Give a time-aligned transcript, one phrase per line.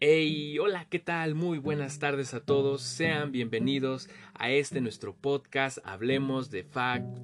[0.00, 1.34] Hey, hola, ¿qué tal?
[1.34, 2.82] Muy buenas tardes a todos.
[2.82, 6.64] Sean bienvenidos a este nuestro podcast Hablemos de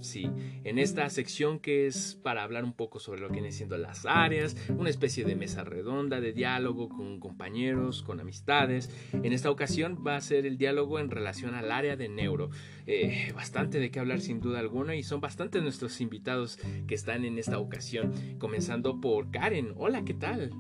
[0.01, 0.29] Sí,
[0.65, 4.07] En esta sección que es para hablar un poco sobre lo que vienen siendo las
[4.07, 8.91] áreas, una especie de mesa redonda de diálogo con compañeros, con amistades.
[9.13, 12.51] En esta ocasión va a ser el diálogo en relación al área de neuro.
[12.89, 17.25] Eh, bastante de qué hablar sin duda alguna y son bastantes nuestros invitados que están
[17.25, 18.13] en esta ocasión.
[18.41, 19.75] Comenzando por Karen.
[19.77, 20.51] Hola, ¿qué tal?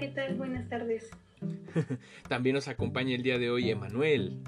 [0.00, 0.34] ¿Qué tal?
[0.36, 1.10] Buenas tardes.
[2.28, 4.42] También nos acompaña el día de hoy Emanuel.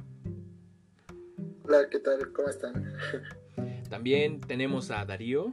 [1.65, 2.33] Hola, ¿qué tal?
[2.33, 2.95] ¿Cómo están?
[3.91, 5.51] También tenemos a Darío.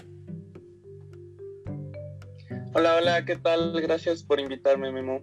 [2.74, 3.74] Hola, hola, ¿qué tal?
[3.82, 5.22] Gracias por invitarme, Memo.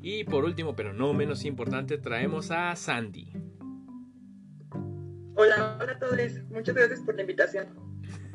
[0.00, 3.32] Y por último, pero no menos importante, traemos a Sandy.
[5.34, 6.18] Hola, hola a todos.
[6.48, 7.66] Muchas gracias por la invitación.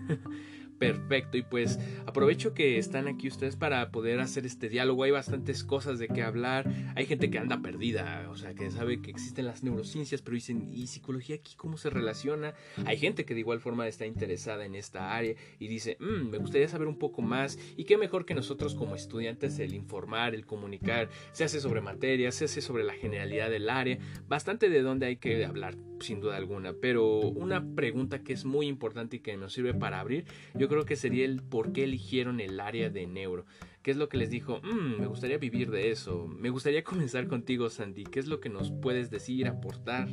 [0.81, 1.77] Perfecto, y pues
[2.07, 5.03] aprovecho que están aquí ustedes para poder hacer este diálogo.
[5.03, 6.67] Hay bastantes cosas de qué hablar.
[6.95, 10.71] Hay gente que anda perdida, o sea, que sabe que existen las neurociencias, pero dicen,
[10.73, 12.55] ¿y psicología aquí cómo se relaciona?
[12.85, 16.39] Hay gente que de igual forma está interesada en esta área y dice, mmm, me
[16.39, 17.59] gustaría saber un poco más.
[17.77, 22.33] Y qué mejor que nosotros como estudiantes el informar, el comunicar, se hace sobre materias,
[22.33, 26.37] se hace sobre la generalidad del área, bastante de dónde hay que hablar, sin duda
[26.37, 26.73] alguna.
[26.73, 30.85] Pero una pregunta que es muy importante y que nos sirve para abrir, yo creo
[30.85, 33.45] que sería el por qué eligieron el área de neuro.
[33.81, 34.61] ¿Qué es lo que les dijo?
[34.61, 36.27] Mm, me gustaría vivir de eso.
[36.27, 38.03] Me gustaría comenzar contigo, Sandy.
[38.03, 40.07] ¿Qué es lo que nos puedes decir, aportar?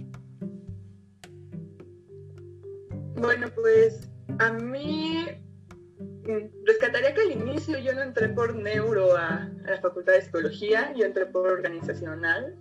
[3.17, 5.27] Bueno, pues a mí
[5.99, 10.23] mm, rescataría que al inicio yo no entré por neuro a, a, la Facultad de
[10.23, 12.57] Psicología, yo entré por organizacional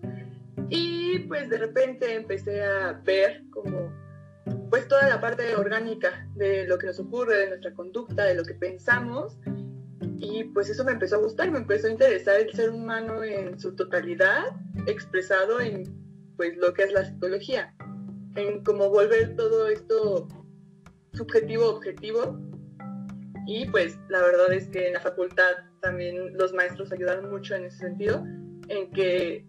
[1.19, 3.91] pues de repente empecé a ver como
[4.69, 8.43] pues toda la parte orgánica de lo que nos ocurre, de nuestra conducta, de lo
[8.43, 9.37] que pensamos.
[10.19, 13.59] Y pues eso me empezó a gustar, me empezó a interesar el ser humano en
[13.59, 14.45] su totalidad,
[14.87, 15.83] expresado en
[16.35, 17.75] pues lo que es la psicología,
[18.35, 20.27] en cómo volver todo esto
[21.13, 22.39] subjetivo objetivo.
[23.47, 27.65] Y pues la verdad es que en la facultad también los maestros ayudaron mucho en
[27.65, 28.23] ese sentido,
[28.67, 29.45] en que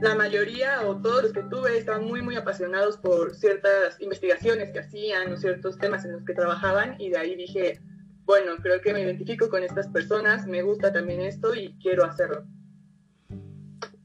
[0.00, 4.80] la mayoría o todos los que tuve estaban muy, muy apasionados por ciertas investigaciones que
[4.80, 7.80] hacían o ciertos temas en los que trabajaban y de ahí dije,
[8.24, 12.44] bueno, creo que me identifico con estas personas, me gusta también esto y quiero hacerlo.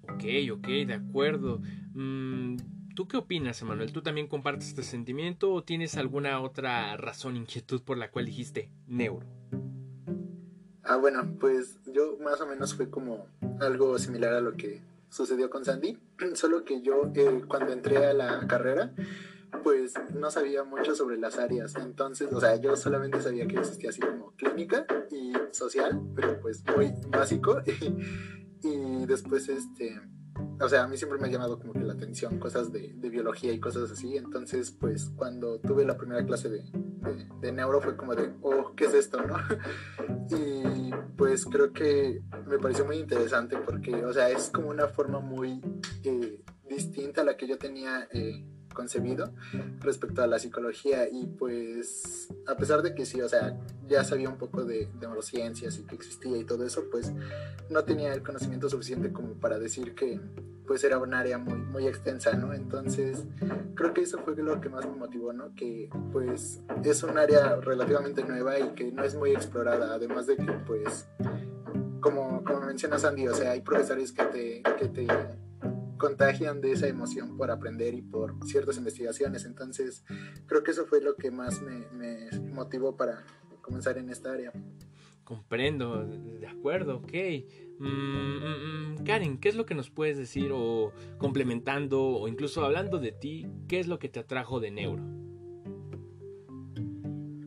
[0.03, 1.61] Ok, ok, de acuerdo.
[1.93, 2.57] Mm,
[2.95, 3.93] ¿Tú qué opinas, Emanuel?
[3.93, 8.69] ¿Tú también compartes este sentimiento o tienes alguna otra razón, inquietud por la cual dijiste
[8.87, 9.25] neuro?
[10.83, 13.27] Ah, bueno, pues yo más o menos fue como
[13.61, 15.97] algo similar a lo que sucedió con Sandy,
[16.33, 18.93] solo que yo eh, cuando entré a la carrera,
[19.63, 23.89] pues no sabía mucho sobre las áreas, entonces, o sea, yo solamente sabía que existía
[23.89, 27.61] así como clínica y social, pero pues muy básico,
[28.61, 29.99] y después este
[30.61, 33.53] o sea, a mí siempre me ha llamado como que la atención cosas de, biología
[33.53, 34.17] y cosas así.
[34.17, 36.63] Entonces, pues cuando tuve la primera clase de,
[37.41, 39.21] de, neuro fue como de, oh, ¿qué es esto?
[39.21, 39.37] ¿no?
[40.31, 45.19] Y pues creo que me pareció muy interesante porque, o sea, es como una forma
[45.19, 45.59] muy
[46.03, 48.45] eh, distinta a la que yo tenía eh,
[48.79, 49.33] concebido
[49.81, 53.59] respecto a la psicología y pues a pesar de que sí, o sea,
[53.89, 57.11] ya sabía un poco de, neurociencias y que existía y todo eso, pues
[57.69, 60.21] no tenía el conocimiento suficiente como para decir que
[60.65, 62.53] pues era un área muy, muy extensa, ¿no?
[62.53, 63.25] Entonces
[63.75, 65.53] creo que eso fue lo que más me motivó, ¿no?
[65.55, 70.37] Que pues es un área relativamente nueva y que no es muy explorada, además de
[70.37, 71.05] que pues
[71.99, 75.07] como, como menciona Sandy, o sea, hay profesores que te, que te
[75.99, 79.45] contagian de esa emoción por aprender y por ciertas investigaciones.
[79.45, 80.03] Entonces,
[80.47, 83.23] creo que eso fue lo que más me, motivó para
[83.61, 84.51] comenzar en esta área.
[85.23, 87.13] Comprendo, de acuerdo, ok.
[87.77, 92.65] Mm, mm, mm, Karen, ¿qué es lo que nos puedes decir o complementando o incluso
[92.65, 95.03] hablando de ti, qué es lo que te atrajo de neuro?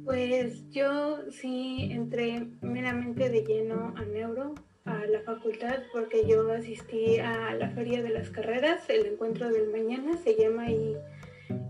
[0.04, 4.54] Pues yo sí entré meramente de lleno a neuro
[4.92, 9.70] a la facultad porque yo asistí a la feria de las carreras, el encuentro del
[9.70, 10.96] mañana, se llama ahí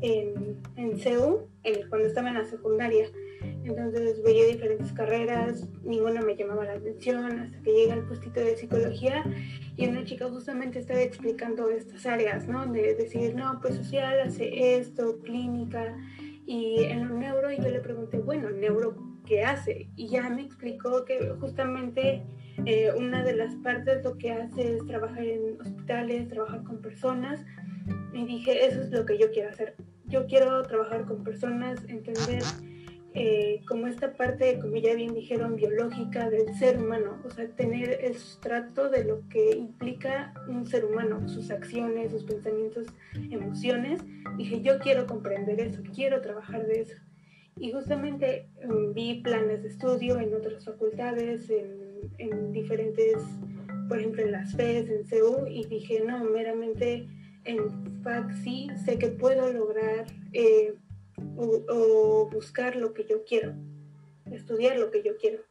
[0.00, 1.48] en, en CEU,
[1.88, 3.06] cuando estaba en la secundaria.
[3.64, 8.56] Entonces veía diferentes carreras, ninguna me llamaba la atención hasta que llegué al puestito de
[8.56, 9.24] psicología
[9.76, 12.66] y una chica justamente estaba explicando estas áreas, ¿no?
[12.66, 15.96] De decir, no, pues social hace esto, clínica
[16.46, 18.96] y en lo neuro y yo le pregunté, bueno, neuro,
[19.26, 19.88] ¿qué hace?
[19.96, 22.22] Y ya me explicó que justamente
[22.66, 27.44] eh, una de las partes lo que hace es trabajar en hospitales, trabajar con personas.
[28.12, 29.74] Y dije, eso es lo que yo quiero hacer.
[30.06, 32.42] Yo quiero trabajar con personas, entender
[33.14, 37.98] eh, como esta parte, como ya bien dijeron, biológica del ser humano, o sea, tener
[38.02, 42.86] el sustrato de lo que implica un ser humano, sus acciones, sus pensamientos,
[43.30, 44.00] emociones.
[44.38, 46.96] Dije, yo quiero comprender eso, quiero trabajar de eso.
[47.58, 51.91] Y justamente mm, vi planes de estudio en otras facultades, en,
[52.52, 53.22] diferentes,
[53.88, 57.08] por ejemplo, en las FES, en CEU, y dije, no, meramente
[57.44, 60.74] en FAC sí sé que puedo lograr eh,
[61.36, 63.54] o, buscar lo que yo quiero,
[64.30, 65.42] estudiar lo que yo quiero.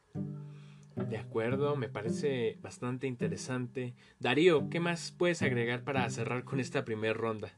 [1.10, 3.94] De acuerdo, me parece bastante interesante.
[4.20, 7.52] Darío, ¿qué más puedes agregar para cerrar con esta primera ronda?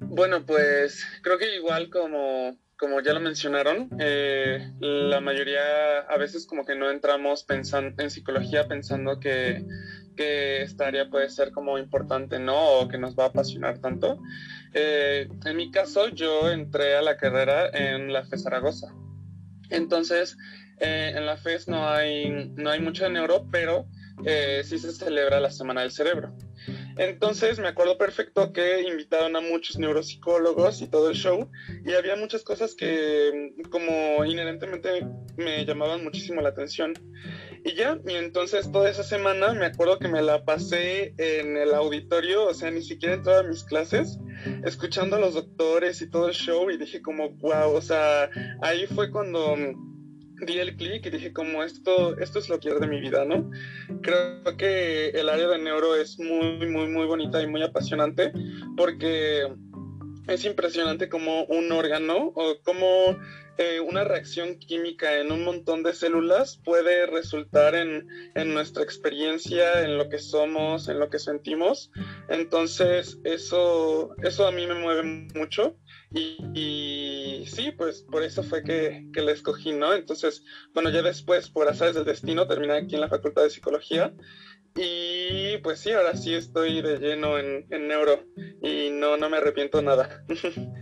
[0.00, 6.46] Bueno, pues creo que igual como, como ya lo mencionaron, eh, la mayoría a veces
[6.46, 9.64] como que no entramos pensando en psicología pensando que,
[10.16, 12.80] esta área puede ser como importante, ¿no?
[12.80, 14.20] O que nos va a apasionar tanto.
[14.74, 18.92] Eh, en mi caso, yo entré a la carrera en la FE Zaragoza.
[19.70, 20.36] Entonces,
[20.80, 23.86] eh, en la FES no hay, no hay mucho de neuro, pero
[24.64, 26.36] sí se celebra la Semana del Cerebro.
[26.96, 31.50] Entonces me acuerdo perfecto que invitaron a muchos neuropsicólogos y todo el show
[31.84, 35.06] y había muchas cosas que como inherentemente
[35.36, 36.94] me llamaban muchísimo la atención.
[37.64, 41.72] Y ya, y entonces toda esa semana me acuerdo que me la pasé en el
[41.74, 44.18] auditorio, o sea, ni siquiera en todas mis clases,
[44.64, 48.28] escuchando a los doctores y todo el show y dije como, wow, o sea,
[48.62, 49.56] ahí fue cuando
[50.42, 53.24] di el clic y dije como esto, esto es lo que quiero de mi vida,
[53.24, 53.50] ¿no?
[54.02, 58.32] Creo que el área de neuro es muy, muy, muy bonita y muy apasionante
[58.76, 59.48] porque
[60.28, 63.16] es impresionante como un órgano o como
[63.58, 69.84] eh, una reacción química en un montón de células puede resultar en, en, nuestra experiencia,
[69.84, 71.90] en lo que somos, en lo que sentimos.
[72.28, 75.02] Entonces, eso, eso a mí me mueve
[75.34, 75.76] mucho.
[76.14, 79.94] Y, sí, pues por eso fue que, que la escogí, ¿no?
[79.94, 80.44] Entonces,
[80.74, 84.12] bueno, ya después, por azares del destino, terminé aquí en la Facultad de Psicología.
[84.74, 88.24] Y pues sí, ahora sí estoy de lleno en, en neuro
[88.62, 90.24] y no, no me arrepiento nada.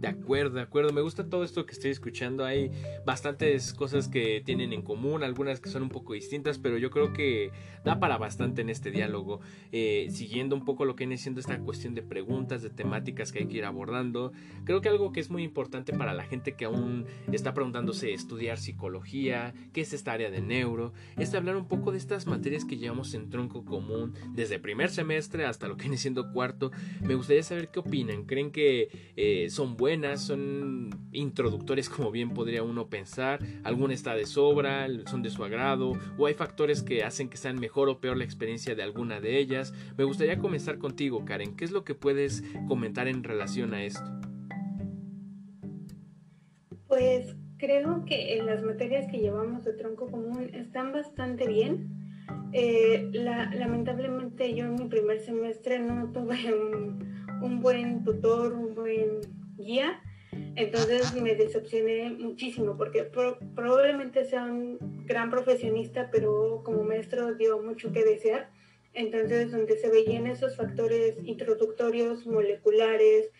[0.00, 0.94] De acuerdo, de acuerdo.
[0.94, 2.46] Me gusta todo esto que estoy escuchando.
[2.46, 2.70] Hay
[3.04, 7.12] bastantes cosas que tienen en común, algunas que son un poco distintas, pero yo creo
[7.12, 7.50] que
[7.84, 9.40] da para bastante en este diálogo.
[9.72, 13.40] Eh, siguiendo un poco lo que viene siendo esta cuestión de preguntas, de temáticas que
[13.40, 14.32] hay que ir abordando.
[14.64, 18.56] Creo que algo que es muy importante para la gente que aún está preguntándose estudiar
[18.56, 22.78] psicología, qué es esta área de neuro, es hablar un poco de estas materias que
[22.78, 26.70] llevamos en tronco común desde primer semestre hasta lo que viene siendo cuarto.
[27.02, 28.24] Me gustaría saber qué opinan.
[28.24, 29.89] ¿Creen que eh, son buenas?
[30.16, 35.94] Son introductores como bien podría uno pensar, alguna está de sobra, son de su agrado,
[36.16, 39.38] o hay factores que hacen que sean mejor o peor la experiencia de alguna de
[39.38, 39.74] ellas.
[39.98, 44.04] Me gustaría comenzar contigo, Karen, ¿qué es lo que puedes comentar en relación a esto?
[46.86, 51.88] Pues creo que en las materias que llevamos de tronco común están bastante bien.
[52.52, 56.36] Eh, lamentablemente yo en mi primer semestre no tuve
[57.42, 60.00] un buen tutor, un buen guía.
[60.56, 67.92] Entonces me decepcioné muchísimo porque probablemente sea un gran profesionista, pero como maestro dio mucho
[67.92, 68.50] que desear.
[68.92, 73.30] Entonces, donde se veían esos factores introductorios, moleculares,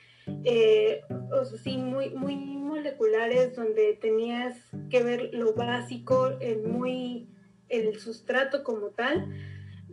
[0.45, 1.01] eh,
[1.33, 4.57] o sea, sí, muy, muy moleculares, donde tenías
[4.91, 7.29] que ver lo básico, el, muy,
[7.69, 9.29] el sustrato como tal,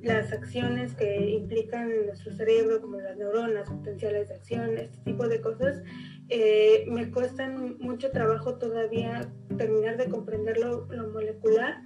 [0.01, 5.27] las acciones que implican en nuestro cerebro, como las neuronas, potenciales de acción, este tipo
[5.27, 5.81] de cosas,
[6.29, 11.81] eh, me cuestan mucho trabajo todavía terminar de comprender lo, molecular,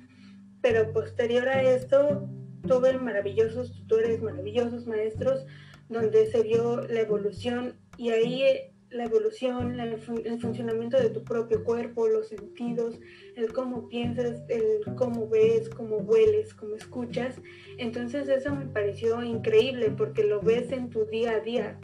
[0.62, 2.30] pero posterior a esto
[2.68, 5.46] tuve maravillosos tutores, maravillosos maestros,
[5.90, 9.98] donde se vio la evolución y ahí la evolución, el
[10.40, 13.00] funcionamiento de tu propio cuerpo, los sentidos,
[13.36, 17.42] el cómo piensas, el cómo ves, cómo hueles, cómo escuchas.
[17.78, 21.80] Entonces eso me pareció increíble porque lo ves en tu día a día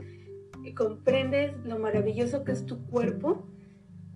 [0.73, 3.47] comprendes lo maravilloso que es tu cuerpo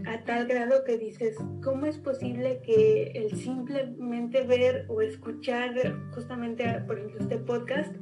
[0.06, 5.76] a tal grado que dices, ¿cómo es posible que el simplemente ver o escuchar
[6.12, 7.96] justamente, por ejemplo, este podcast,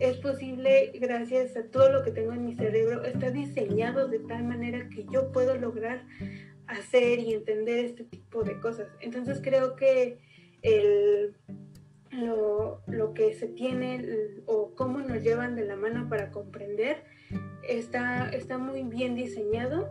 [0.00, 4.44] es posible gracias a todo lo que tengo en mi cerebro, está diseñado de tal
[4.44, 6.04] manera que yo puedo lograr
[6.66, 8.88] hacer y entender este tipo de cosas.
[9.00, 10.18] Entonces creo que
[10.62, 11.36] el,
[12.10, 14.04] lo, lo que se tiene
[14.46, 17.04] o cómo nos llevan de la mano para comprender,
[17.68, 19.88] está, está muy bien diseñado,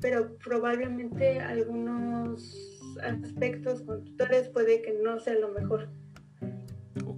[0.00, 5.88] pero probablemente algunos aspectos con tutores puede que no sea lo mejor.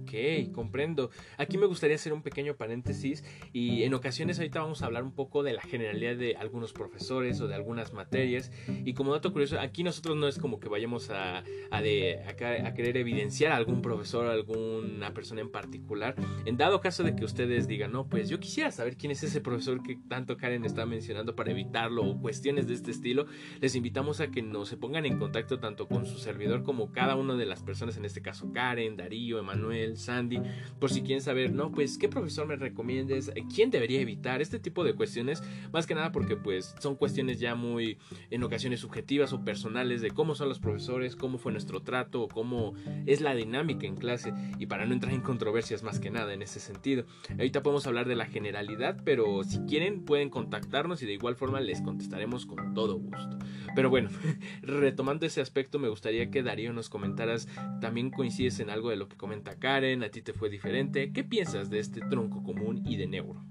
[0.01, 1.11] Ok, comprendo.
[1.37, 5.11] Aquí me gustaría hacer un pequeño paréntesis y en ocasiones ahorita vamos a hablar un
[5.11, 8.51] poco de la generalidad de algunos profesores o de algunas materias
[8.85, 12.97] y como dato curioso, aquí nosotros no es como que vayamos a, a, a, querer
[12.97, 16.15] evidenciar a algún profesor o alguna persona en particular.
[16.45, 19.41] En dado caso de que ustedes digan, no, pues yo quisiera saber quién es ese
[19.41, 23.25] profesor que tanto Karen está mencionando para evitarlo o cuestiones de este estilo,
[23.59, 27.15] les invitamos a que nos se pongan en contacto tanto con su servidor como cada
[27.15, 30.41] una de las personas, en este caso Karen, Darío, Emanuel, Sandy,
[30.79, 34.83] por si quieren saber, no, pues qué profesor me recomiendes, quién debería evitar, este tipo
[34.83, 37.97] de cuestiones, más que nada porque pues son cuestiones ya muy
[38.29, 42.73] en ocasiones subjetivas o personales de cómo son los profesores, cómo fue nuestro trato cómo
[43.05, 46.41] es la dinámica en clase y para no entrar en controversias más que nada en
[46.41, 47.05] ese sentido.
[47.31, 51.59] Ahorita podemos hablar de la generalidad, pero si quieren pueden contactarnos y de igual forma
[51.59, 53.37] les contestaremos con todo gusto.
[53.75, 54.09] Pero bueno,
[54.61, 57.47] retomando ese aspecto me gustaría que Darío nos comentaras,
[57.79, 61.23] también coincides en algo de lo que comenta Karen, a ti te fue diferente, ¿qué
[61.23, 63.43] piensas de este tronco común y de neuro?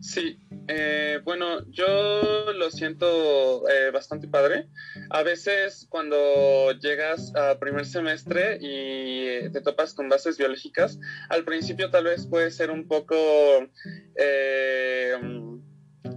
[0.00, 4.66] Sí, eh, bueno, yo lo siento eh, bastante padre.
[5.10, 10.98] A veces cuando llegas a primer semestre y te topas con bases biológicas,
[11.28, 13.14] al principio tal vez puede ser un poco...
[14.16, 15.12] Eh,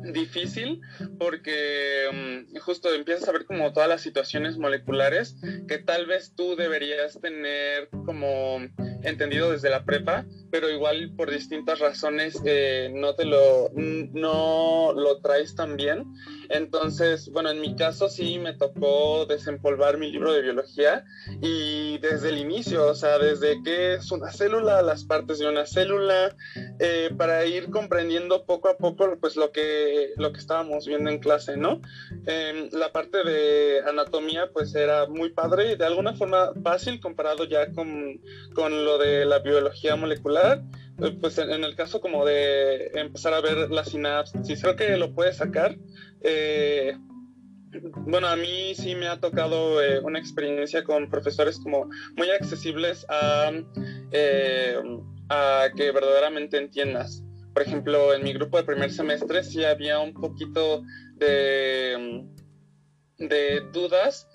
[0.03, 0.81] difícil
[1.17, 5.35] porque mm, justo empiezas a ver como todas las situaciones moleculares
[5.67, 8.59] que tal vez tú deberías tener como
[9.03, 15.21] entendido desde la prepa, pero igual por distintas razones eh, no te lo, no lo
[15.21, 16.05] traes tan bien.
[16.49, 21.05] Entonces, bueno, en mi caso sí me tocó desempolvar mi libro de biología
[21.41, 25.65] y desde el inicio, o sea, desde qué es una célula, las partes de una
[25.65, 26.35] célula,
[26.79, 31.19] eh, para ir comprendiendo poco a poco pues lo que, lo que estábamos viendo en
[31.19, 31.81] clase, ¿no?
[32.25, 37.71] Em, la parte de anatomía pues era muy padre de alguna forma fácil comparado ya
[37.71, 38.21] con,
[38.53, 40.61] con lo de la biología molecular
[41.01, 45.13] eh, pues en, el caso como de empezar a ver la sinapsis, creo que lo
[45.13, 45.75] puedes sacar.
[46.21, 46.95] Eh,
[48.05, 53.05] bueno, a mí sí me ha tocado eh, una experiencia con profesores como muy accesibles
[53.09, 53.51] a,
[55.29, 57.23] a que verdaderamente entiendas.
[57.53, 60.83] Por ejemplo, en mi grupo de primer semestre sí había un poquito
[61.15, 62.23] de,
[63.73, 64.27] dudas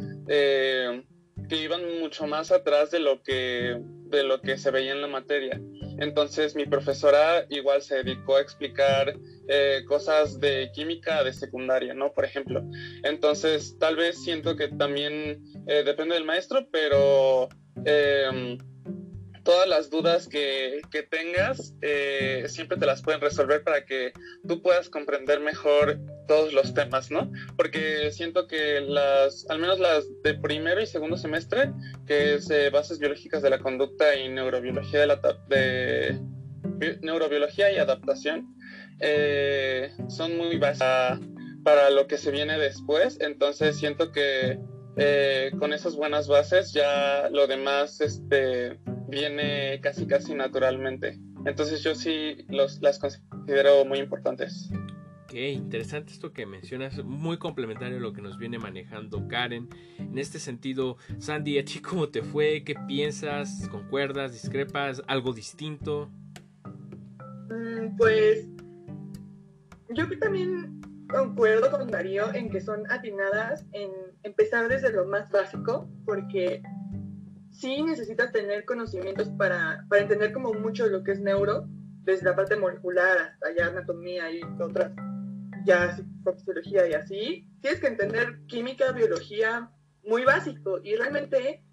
[1.48, 5.08] que iban mucho más atrás de lo que, de lo que se veía en la
[5.08, 5.60] materia.
[5.98, 9.14] Entonces mi profesora igual se dedicó a explicar
[9.48, 12.12] eh, cosas de química de secundaria, ¿no?
[12.12, 12.62] Por ejemplo.
[13.02, 17.48] Entonces tal vez siento que también eh, depende del maestro, pero...
[17.84, 18.58] Eh,
[19.46, 24.12] todas las dudas que, tengas eh, siempre te las pueden resolver para que
[24.46, 27.30] tú puedas comprender mejor todos los temas, ¿no?
[27.56, 31.70] Porque siento que las, al menos las de primero y segundo semestre,
[32.06, 36.20] que es eh, bases biológicas de la conducta y neurobiología de, la, de
[37.02, 38.52] neurobiología y adaptación,
[39.00, 41.20] eh, son muy básicas
[41.62, 44.58] para lo que se viene después, entonces siento que
[45.58, 51.18] con esas buenas bases ya lo demás este, viene casi casi naturalmente.
[51.44, 54.70] Entonces yo sí los, las considero muy importantes.
[55.24, 59.68] Ok, interesante esto que mencionas, muy complementario a lo que nos viene manejando Karen.
[59.98, 62.62] En este sentido, Sandy, ¿a ti cómo te fue?
[62.64, 63.68] ¿Qué piensas?
[63.68, 64.32] ¿Concuerdas?
[64.32, 65.02] ¿Discrepas?
[65.08, 66.10] ¿Algo distinto?
[67.50, 68.48] Mm, pues
[69.90, 73.90] yo también concuerdo con Darío en que son atinadas en
[74.22, 76.62] empezar desde lo más básico, porque
[77.58, 81.66] sí necesitas tener conocimientos para, para entender como mucho lo que es neuro,
[82.02, 84.92] desde la parte molecular hasta ya anatomía y otras,
[85.64, 85.98] ya
[86.36, 87.48] fisiología y así.
[87.60, 89.70] Tienes que entender química, biología,
[90.04, 90.80] muy básico.
[90.82, 91.64] Y realmente,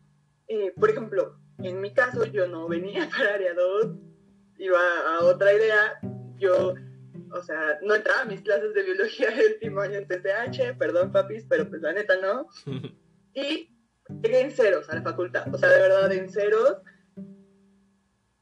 [0.48, 3.96] eh, por ejemplo, en mi caso yo no venía para área 2,
[4.58, 6.00] iba a otra idea.
[6.38, 6.74] Yo,
[7.32, 11.12] o sea, no entraba a mis clases de biología el último año en TCH, perdón
[11.12, 12.48] papis, pero pues la neta no.
[13.36, 13.73] Y
[14.22, 16.78] llegué en ceros a la facultad, o sea, de verdad en ceros.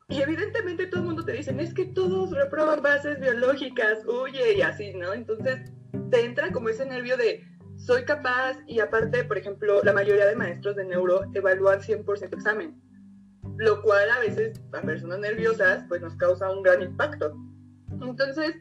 [0.10, 4.62] Y evidentemente todo el mundo te dice, es que todos reproban bases biológicas, huye y
[4.62, 5.14] así, ¿no?
[5.14, 5.72] Entonces
[6.10, 7.42] te entra como ese nervio de,
[7.78, 12.80] soy capaz y aparte, por ejemplo, la mayoría de maestros de neuro evalúan 100% examen,
[13.58, 17.34] lo cual a veces a personas nerviosas pues nos causa un gran impacto.
[18.02, 18.56] Entonces,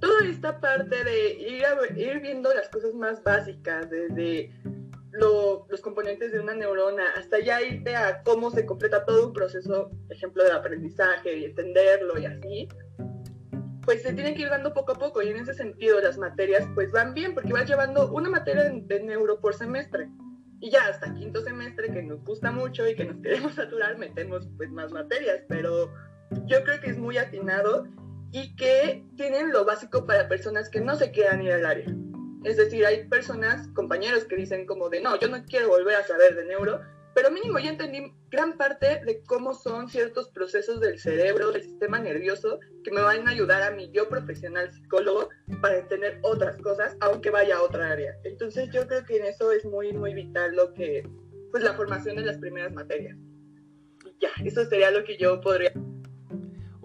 [0.00, 1.64] toda esta parte de ir,
[1.96, 4.50] ir viendo las cosas más básicas, desde
[5.18, 9.90] los componentes de una neurona, hasta ya irte a cómo se completa todo un proceso,
[10.10, 12.68] ejemplo, de aprendizaje y entenderlo y así,
[13.84, 16.66] pues se tienen que ir dando poco a poco y en ese sentido las materias
[16.74, 20.08] pues van bien porque vas llevando una materia de, neuro por semestre
[20.60, 24.48] Y ya hasta quinto semestre, que nos gusta mucho y que nos queremos saturar, metemos
[24.56, 25.92] pues más materias, pero
[26.46, 27.86] yo creo que es muy atinado
[28.32, 31.86] y que tienen lo básico para personas que no se quieran ir al área.
[32.44, 36.06] Es decir, hay personas, compañeros que dicen como de, no, yo no quiero volver a
[36.06, 36.80] saber de neuro,
[37.14, 42.00] pero mínimo ya entendí gran parte de cómo son ciertos procesos del cerebro, del sistema
[42.00, 45.28] nervioso, que me van a ayudar a mi yo profesional psicólogo
[45.62, 48.16] para entender otras cosas, aunque vaya a otra área.
[48.24, 51.08] Entonces yo creo que en eso es muy, muy vital lo que,
[51.52, 53.16] pues la formación de las primeras materias.
[54.20, 55.72] Ya, eso sería lo que yo podría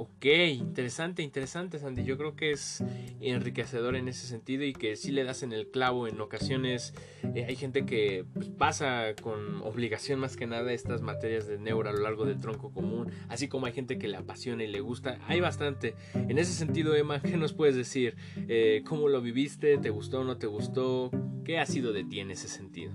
[0.02, 2.06] Ok, interesante, interesante, Sandy.
[2.06, 2.82] Yo creo que es
[3.20, 6.08] enriquecedor en ese sentido y que si le das en el clavo.
[6.08, 6.94] En ocasiones
[7.36, 11.90] eh, hay gente que pues, pasa con obligación más que nada estas materias de neuro
[11.90, 14.80] a lo largo del tronco común, así como hay gente que le apasiona y le
[14.80, 15.20] gusta.
[15.28, 15.96] Hay bastante.
[16.14, 18.16] En ese sentido, Emma, ¿qué nos puedes decir?
[18.48, 19.78] Eh, ¿Cómo lo viviste?
[19.80, 21.12] ¿Te gustó o no te gustó?
[21.44, 22.94] ¿Qué ha sido de ti en ese sentido?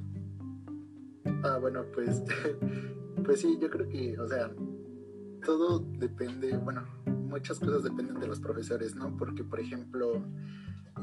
[1.43, 2.23] Ah, bueno, pues,
[3.27, 4.51] pues sí, yo creo que, o sea,
[5.45, 9.17] todo depende, bueno, muchas cosas dependen de los profesores, ¿no?
[9.17, 10.25] Porque, por ejemplo,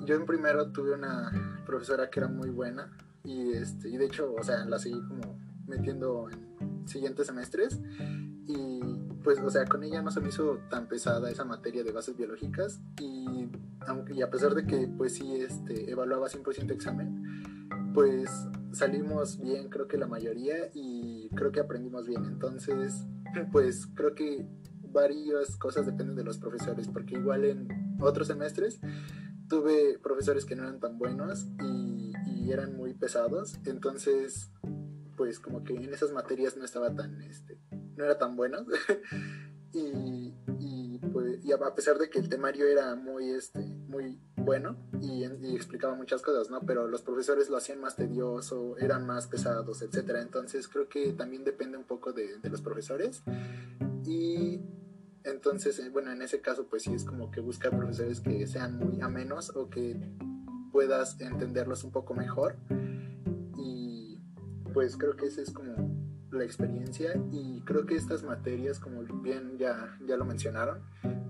[0.06, 2.92] yo en primero tuve una profesora que era muy buena
[3.24, 7.80] y, este, y de hecho, o sea, la seguí como metiendo en siguientes semestres
[8.48, 8.80] y
[9.24, 12.18] pues, o sea, con ella no se me hizo tan pesada esa materia de bases
[12.18, 13.50] biológicas y,
[14.14, 17.24] y a pesar de que pues sí este, evaluaba 100% examen,
[17.94, 18.30] pues
[18.72, 22.26] salimos bien, creo que la mayoría, y creo que aprendimos bien.
[22.26, 23.06] Entonces,
[23.52, 24.46] pues creo que
[24.92, 27.68] varias cosas dependen de los profesores, porque igual en
[28.00, 28.80] otros semestres
[29.48, 32.12] tuve profesores que no eran tan buenos y,
[32.52, 34.52] eran muy pesados, entonces
[35.16, 37.58] pues como que en esas materias no estaba tan, este,
[37.96, 38.66] no era tan bueno.
[39.72, 44.76] y, y, pues, y a pesar de que el temario era muy, este, muy bueno
[45.02, 46.62] y, explicaba muchas cosas, ¿no?
[46.62, 50.22] Pero los profesores lo hacían más tedioso, eran más pesados, etcétera.
[50.22, 53.22] Entonces creo que también depende un poco de, de los profesores.
[54.06, 54.62] Y
[55.24, 58.78] entonces, eh, bueno, en ese caso, pues sí es como que buscar profesores que sean
[58.78, 59.96] muy amenos o que
[60.72, 62.56] puedas entenderlos un poco mejor.
[63.58, 64.20] Y
[64.74, 65.91] pues creo que ese es como
[66.32, 70.80] la experiencia y creo que estas materias, como bien ya, ya lo mencionaron,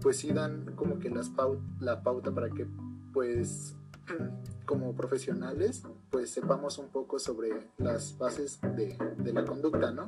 [0.02, 1.32] pues sí dan como que las
[1.80, 2.68] la pauta para que
[3.14, 3.76] pues
[4.66, 10.08] como profesionales pues sepamos un poco sobre las bases de, de la conducta, ¿no?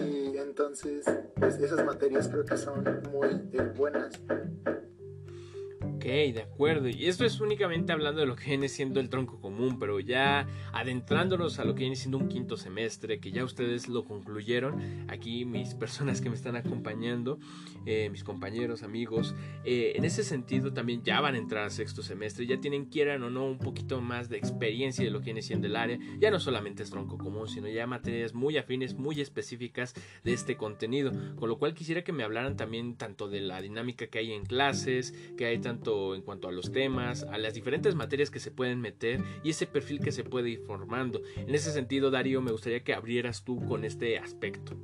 [0.00, 1.04] Y entonces
[1.36, 4.20] pues esas materias creo que son muy eh, buenas
[6.04, 6.90] Ok, de acuerdo.
[6.90, 10.46] Y esto es únicamente hablando de lo que viene siendo el tronco común, pero ya
[10.74, 15.46] adentrándonos a lo que viene siendo un quinto semestre, que ya ustedes lo concluyeron, aquí
[15.46, 17.38] mis personas que me están acompañando,
[17.86, 22.02] eh, mis compañeros, amigos, eh, en ese sentido también ya van a entrar a sexto
[22.02, 25.40] semestre, ya tienen, quieran o no, un poquito más de experiencia de lo que viene
[25.40, 29.22] siendo el área, ya no solamente es tronco común, sino ya materias muy afines, muy
[29.22, 33.62] específicas de este contenido, con lo cual quisiera que me hablaran también tanto de la
[33.62, 37.54] dinámica que hay en clases, que hay tanto en cuanto a los temas, a las
[37.54, 41.20] diferentes materias que se pueden meter y ese perfil que se puede ir formando.
[41.36, 44.76] En ese sentido, Darío, me gustaría que abrieras tú con este aspecto.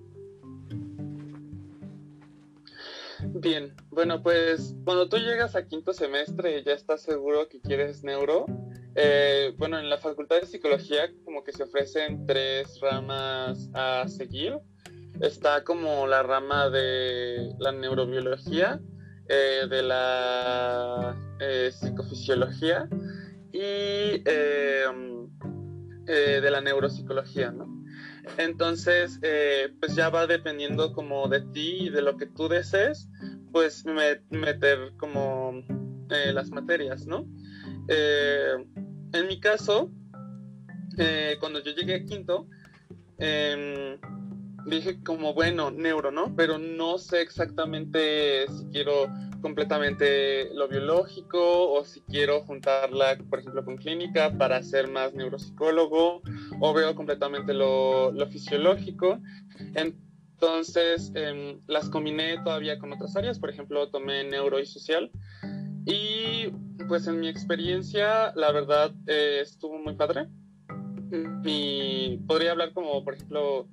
[3.23, 8.47] Bien, bueno, pues cuando tú llegas a quinto semestre ya estás seguro que quieres neuro.
[8.95, 14.59] Eh, bueno, en la Facultad de Psicología como que se ofrecen tres ramas a seguir.
[15.21, 18.81] Está como la rama de la neurobiología,
[19.33, 22.89] eh, de la eh, psicofisiología
[23.53, 24.85] y eh,
[26.05, 27.85] de la neuropsicología, ¿no?
[28.39, 29.21] Entonces,
[29.79, 33.09] pues ya va dependiendo como de ti y de lo que tú desees,
[33.53, 35.63] pues meter como
[36.09, 37.25] las materias, ¿no?
[37.89, 39.93] en mi caso,
[41.39, 42.49] cuando yo llegué a quinto,
[43.19, 43.97] em,
[44.67, 46.35] dije como, bueno, neuro, ¿no?
[46.37, 49.09] Pero no sé exactamente si quiero
[49.41, 56.23] completamente lo biológico o si quiero juntarla, por ejemplo, con clínica para ser más neuropsicólogo
[56.61, 59.21] o veo completamente lo, fisiológico.
[59.75, 65.11] Entonces, em, las combiné todavía con otras áreas, por ejemplo, tomé neuro y social.
[65.87, 66.49] Y
[66.89, 70.29] pues en mi experiencia, la verdad, eh, estuvo muy padre.
[71.45, 73.69] Y podría hablar como, por ejemplo,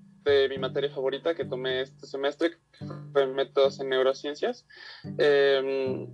[0.49, 4.65] mi materia favorita que tomé este semestre, que fue métodos en neurociencias.
[5.17, 6.07] Em,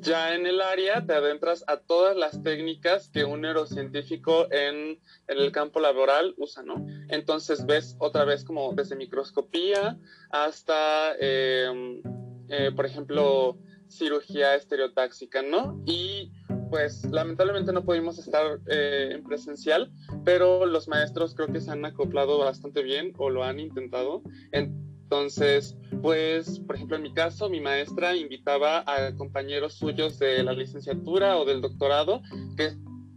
[0.00, 4.98] ya en el área te adentras a todas las técnicas que un neurocientífico en,
[5.28, 6.84] en, el campo laboral usa, ¿no?
[7.08, 9.98] Entonces ves otra vez como desde microscopía
[10.30, 12.02] hasta, em,
[12.48, 15.82] eh, por ejemplo, cirugía estereotáxica, ¿no?
[15.86, 16.32] Y
[16.72, 19.92] pues lamentablemente no pudimos estar eh, en presencial,
[20.24, 24.22] pero los maestros creo que se han acoplado bastante bien o lo han intentado.
[24.52, 30.54] Entonces, pues, por ejemplo, en mi caso, mi maestra invitaba a compañeros suyos de la
[30.54, 32.22] licenciatura o del doctorado
[32.56, 32.68] que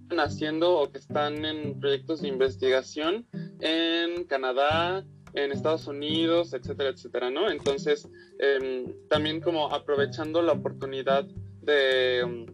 [0.02, 3.26] están haciendo o que están en proyectos de investigación
[3.62, 7.50] en Canadá, en Estados Unidos, etcétera, etcétera, ¿no?
[7.50, 11.26] Entonces, em, también como aprovechando la oportunidad
[11.62, 12.46] de em,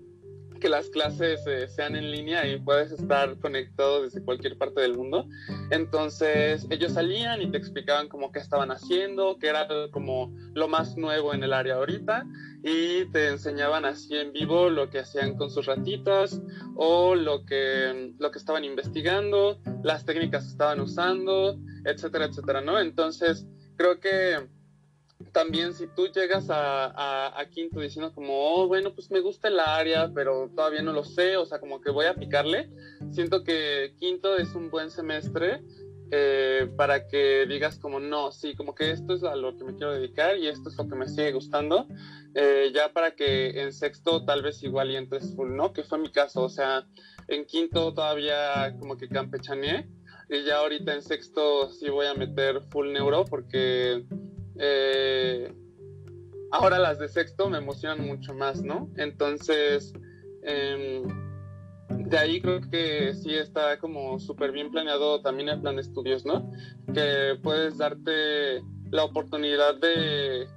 [0.62, 4.96] que las clases eh, sean en línea y puedes estar conectado desde cualquier parte del
[4.96, 5.28] mundo.
[5.72, 10.96] Entonces ellos salían y te explicaban como qué estaban haciendo, qué era como lo más
[10.96, 12.26] nuevo en el área ahorita
[12.64, 16.40] y te enseñaban así en vivo lo que hacían con sus ratitas
[16.76, 22.80] o lo que, lo que estaban investigando, las técnicas que estaban usando, etcétera, etcétera, ¿no?
[22.80, 23.48] Entonces
[23.78, 24.48] creo que
[25.32, 30.12] también si tú llegas a, quinto diciendo como, oh, bueno, pues me gusta el área,
[30.14, 32.70] pero todavía no lo sé, o sea, como que voy a picarle,
[33.12, 35.62] siento que quinto es un buen semestre
[36.12, 39.76] eh, para que digas como, no, sí, como que esto es a lo que me
[39.76, 41.88] quiero dedicar y esto es lo que me sigue gustando,
[42.36, 45.74] eh, ya para que en sexto tal vez igual y entres full, ¿no?
[45.74, 46.86] Que fue mi caso, o sea,
[47.28, 49.88] en quinto todavía como que campechaneé
[50.30, 54.06] y ya ahorita en sexto sí voy a meter full neuro porque
[54.64, 55.52] eh,
[56.52, 58.92] ahora las de sexto me emocionan mucho más, ¿no?
[58.96, 59.92] Entonces,
[60.44, 61.02] em,
[61.90, 66.26] de ahí creo que sí está como súper bien planeado también el plan de estudios,
[66.26, 66.52] ¿no?
[66.94, 70.48] Que puedes darte la oportunidad de,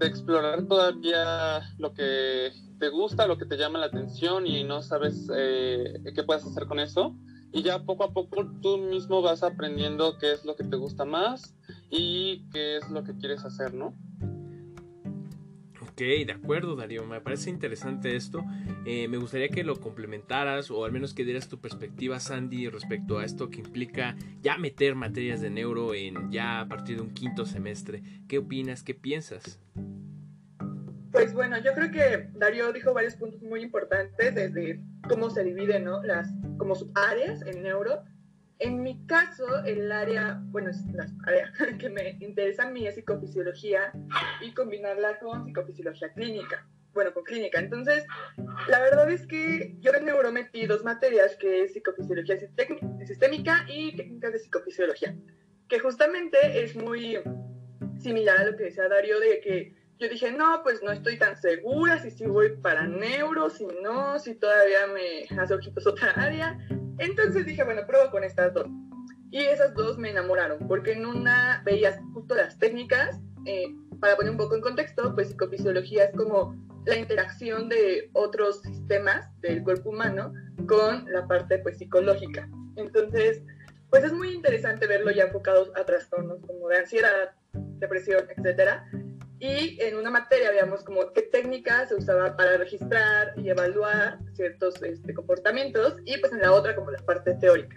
[0.00, 5.30] explorar todavía lo que te gusta, lo que te llama la atención y no sabes
[5.32, 7.14] eh, qué puedes hacer con eso.
[7.52, 11.04] Y ya poco a poco tú mismo vas aprendiendo qué es lo que te gusta
[11.04, 11.54] más
[11.92, 13.94] y qué es lo que quieres hacer, ¿no?
[15.82, 17.04] Ok, de acuerdo, Darío.
[17.04, 18.42] Me parece interesante esto.
[18.86, 23.18] Eh, me gustaría que lo complementaras o al menos que dieras tu perspectiva, Sandy, respecto
[23.18, 27.12] a esto que implica ya meter materias de neuro en ya a partir de un
[27.12, 28.02] quinto semestre.
[28.26, 28.82] ¿Qué opinas?
[28.82, 29.60] ¿Qué piensas?
[31.10, 35.84] Pues bueno, yo creo que Darío dijo varios puntos muy importantes desde cómo se dividen
[35.84, 36.02] ¿no?
[36.02, 38.02] las como áreas en neuro
[38.62, 43.92] en mi caso, el área, bueno, la área que me interesa a mí es psicofisiología
[44.40, 46.66] y combinarla con psicofisiología clínica.
[46.94, 47.58] Bueno, con clínica.
[47.58, 48.04] Entonces,
[48.68, 53.96] la verdad es que yo en neuro metí dos materias, que es psicofisiología sistémica y
[53.96, 55.16] técnicas de psicofisiología,
[55.68, 57.18] que justamente es muy
[57.98, 61.40] similar a lo que decía Darío de que yo dije, no, pues no estoy tan
[61.40, 66.58] segura si sí voy para neuro, si no, si todavía me hace ojitos otra área.
[66.98, 68.66] Entonces dije, bueno, pruebo con estas dos.
[69.30, 74.32] Y esas dos me enamoraron, porque en una veías justo las técnicas, eh, para poner
[74.32, 79.90] un poco en contexto, pues psicofisiología es como la interacción de otros sistemas del cuerpo
[79.90, 80.32] humano
[80.66, 82.48] con la parte pues psicológica.
[82.76, 83.42] Entonces,
[83.90, 88.88] pues es muy interesante verlo ya enfocado a trastornos como de ansiedad, depresión, etcétera.
[89.42, 94.80] Y en una materia veíamos como qué técnica se usaba para registrar y evaluar ciertos
[94.84, 97.76] este, comportamientos y pues en la otra como la parte teórica.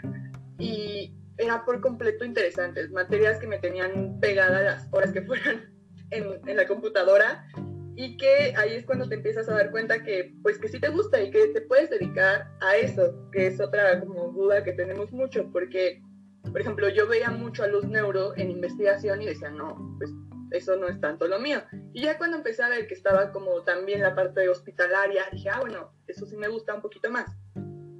[0.59, 5.73] Y era por completo interesantes, materias que me tenían pegada las horas que fueran
[6.11, 7.47] en, en, la computadora
[7.95, 10.89] y que ahí es cuando te empiezas a dar cuenta que pues que sí te
[10.89, 15.11] gusta y que te puedes dedicar a eso, que es otra como duda que tenemos
[15.11, 15.99] mucho, porque
[16.43, 20.11] por ejemplo yo veía mucho a los neuro en investigación y decía, no, pues
[20.55, 21.63] eso no es tanto lo mío.
[21.93, 25.59] Y ya cuando empecé a ver que estaba como también la parte hospitalaria, dije, ah,
[25.61, 27.25] bueno, eso sí me gusta un poquito más.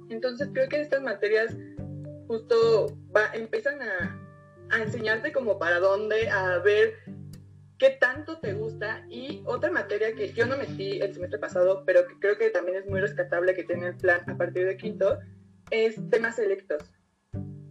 [0.08, 1.56] Entonces creo que estas materias
[2.26, 2.96] justo
[3.32, 4.20] empiezan a,
[4.70, 6.94] a enseñarte como para dónde, a ver
[7.78, 9.04] qué tanto te gusta.
[9.08, 12.78] Y otra materia que yo no metí el semestre pasado, pero que creo que también
[12.78, 15.18] es muy rescatable que tiene el plan a partir de quinto,
[15.70, 16.82] es temas selectos.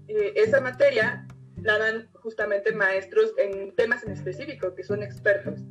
[0.08, 1.26] Eh, esa materia
[1.62, 5.64] la dan justamente maestros en temas en específico, que son expertos.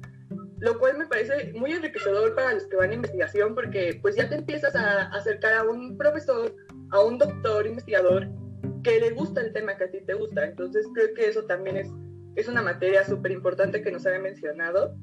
[0.60, 4.28] Lo cual me parece muy enriquecedor para los que van a investigación, porque pues ya
[4.28, 6.54] te empiezas a acercar a un profesor,
[6.92, 8.28] a un doctor investigador
[8.84, 10.44] que le gusta el tema que a ti te gusta.
[10.44, 11.88] Entonces creo que eso también es,
[12.36, 14.96] es una materia súper importante que nos había mencionado.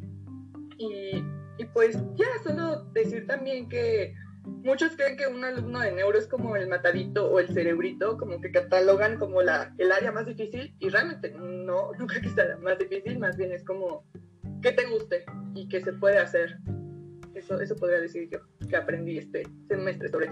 [0.77, 1.21] Y,
[1.57, 4.13] y pues ya, solo decir también que
[4.45, 8.39] muchos creen que un alumno de neuro es como el matadito o el cerebrito, como
[8.41, 12.77] que catalogan como la, el área más difícil y realmente no, nunca que sea más
[12.77, 14.05] difícil, más bien es como
[14.61, 15.25] que te guste
[15.55, 16.57] y que se puede hacer.
[17.33, 20.29] Eso, eso podría decir yo, que aprendí este semestre sobre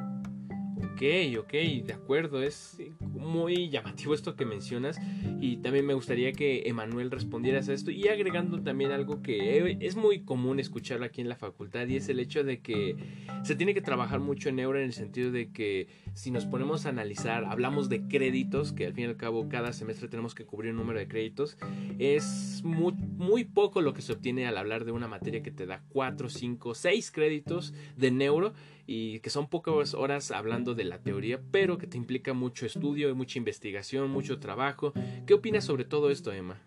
[1.00, 1.02] Ok,
[1.40, 1.52] ok,
[1.86, 2.44] de acuerdo.
[2.44, 2.78] Es
[3.20, 5.00] muy llamativo esto que mencionas
[5.40, 9.96] y también me gustaría que Emanuel respondieras a esto y agregando también algo que es
[9.96, 12.96] muy común escuchar aquí en la facultad y es el hecho de que
[13.44, 16.86] se tiene que trabajar mucho en neuro en el sentido de que si nos ponemos
[16.86, 20.46] a analizar, hablamos de créditos, que al fin y al cabo cada semestre tenemos que
[20.46, 21.58] cubrir un número de créditos,
[21.98, 25.66] es muy, muy poco lo que se obtiene al hablar de una materia que te
[25.66, 28.54] da 4, 5, 6 créditos de neuro
[28.92, 33.16] y que son pocas horas hablando de la teoría, pero que te implica mucho estudio,
[33.16, 34.94] mucha investigación, mucho trabajo.
[35.28, 36.60] ¿Qué opinas sobre todo esto, Emma?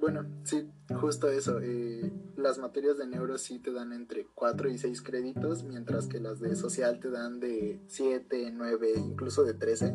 [0.00, 0.66] Bueno, sí,
[0.98, 1.60] justo eso.
[1.60, 6.20] Eh, las materias de neuro sí te dan entre 4 y 6 créditos, mientras que
[6.20, 9.94] las de social te dan de 7, 9, incluso de 13.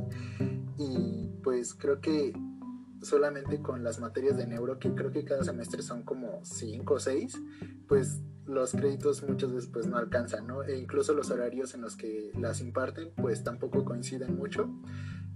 [0.77, 2.33] Y pues creo que
[3.01, 6.99] solamente con las materias de neuro, que creo que cada semestre son como 5 o
[6.99, 7.41] 6,
[7.87, 10.63] pues los créditos muchas veces pues no alcanzan, ¿no?
[10.63, 14.69] E incluso los horarios en los que las imparten pues tampoco coinciden mucho.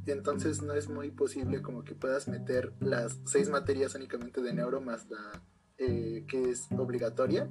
[0.05, 4.81] Entonces no es muy posible como que puedas meter las seis materias únicamente de neuro
[4.81, 5.41] más la
[5.77, 7.49] eh, que es obligatoria.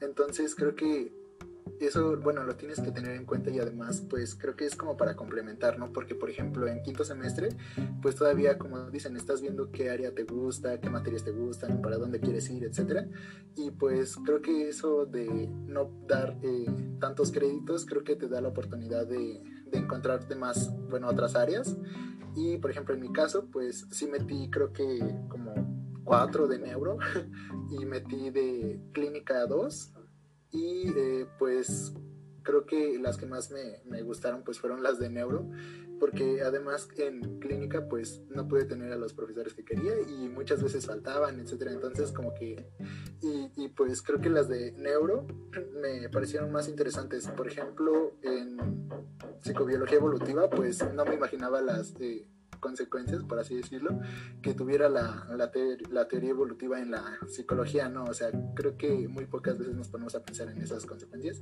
[0.00, 1.12] Entonces creo que
[1.80, 4.96] eso, bueno, lo tienes que tener en cuenta y además, pues creo que es como
[4.96, 5.92] para complementar, ¿no?
[5.92, 7.50] Porque, por ejemplo, en quinto semestre,
[8.00, 11.98] pues todavía, como dicen, estás viendo qué área te gusta, qué materias te gustan, para
[11.98, 13.08] dónde quieres ir, etcétera.
[13.56, 16.66] Y pues creo que eso de no dar eh,
[17.00, 21.76] tantos créditos, creo que te da la oportunidad de, de encontrarte más, bueno, otras áreas.
[22.36, 24.98] Y, por ejemplo, en mi caso, pues sí metí, creo que
[25.28, 25.52] como
[26.04, 26.98] cuatro de neuro
[27.70, 29.91] y metí de clínica 2
[30.52, 31.92] y eh, pues
[32.42, 35.48] creo que las que más me, me, gustaron pues fueron las de neuro
[35.98, 40.60] porque además en clínica pues no pude tener a los profesores que quería y muchas
[40.60, 41.70] veces faltaban etcétera.
[41.72, 42.66] Entonces como que
[43.22, 45.26] y, y, pues creo que las de neuro
[45.80, 47.28] me parecieron más interesantes.
[47.28, 48.88] Por ejemplo en
[49.42, 52.26] psicobiología evolutiva pues no me imaginaba las de
[52.62, 53.98] consecuencias, por así decirlo,
[54.40, 55.50] que tuviera la, la,
[55.90, 58.04] la, teoría evolutiva en la psicología, ¿no?
[58.04, 61.40] O sea, creo que muy pocas veces nos ponemos a pensar en esas consecuencias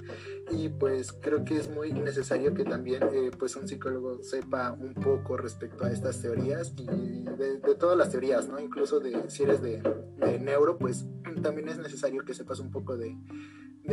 [0.50, 4.94] y pues creo que es muy necesario que también eh, pues un psicólogo sepa un
[4.94, 6.86] poco respecto a estas teorías y
[7.24, 8.58] de, de todas las teorías, ¿no?
[8.58, 9.82] Incluso de si eres de,
[10.16, 11.04] de neuro, pues
[11.42, 13.14] también es necesario que sepas un poco de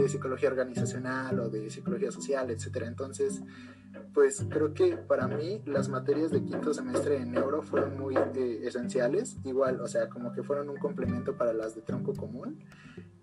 [0.01, 2.87] de psicología organizacional o de psicología social, etcétera.
[2.87, 3.41] Entonces,
[4.13, 8.61] pues creo que para mí las materias de quinto semestre en neuro fueron muy eh,
[8.63, 12.59] esenciales, igual, o sea, como que fueron un complemento para las de tronco común.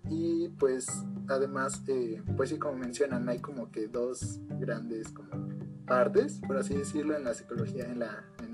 [0.09, 0.87] Y pues
[1.27, 5.49] además, eh, pues sí, como mencionan, hay como que dos grandes como
[5.85, 8.51] partes, por así decirlo, en la psicología, en la en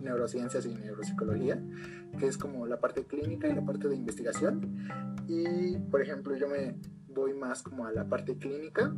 [0.00, 1.62] neurociencias y neuropsicología,
[2.18, 5.17] que es como la parte clínica y la parte de investigación.
[5.28, 6.74] Y, por ejemplo, yo me
[7.08, 8.94] voy más como a la parte clínica,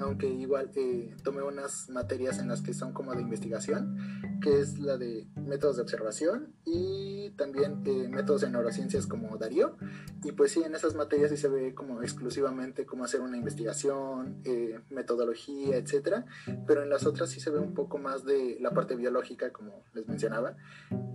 [0.00, 3.96] aunque igual eh, tomé unas materias en las que son como de investigación,
[4.40, 9.76] que es la de métodos de observación y también eh, métodos de neurociencias como Darío.
[10.22, 14.40] Y pues sí, en esas materias sí se ve como exclusivamente cómo hacer una investigación,
[14.44, 16.26] eh, metodología, etcétera,
[16.66, 19.82] pero en las otras sí se ve un poco más de la parte biológica, como
[19.94, 20.56] les mencionaba.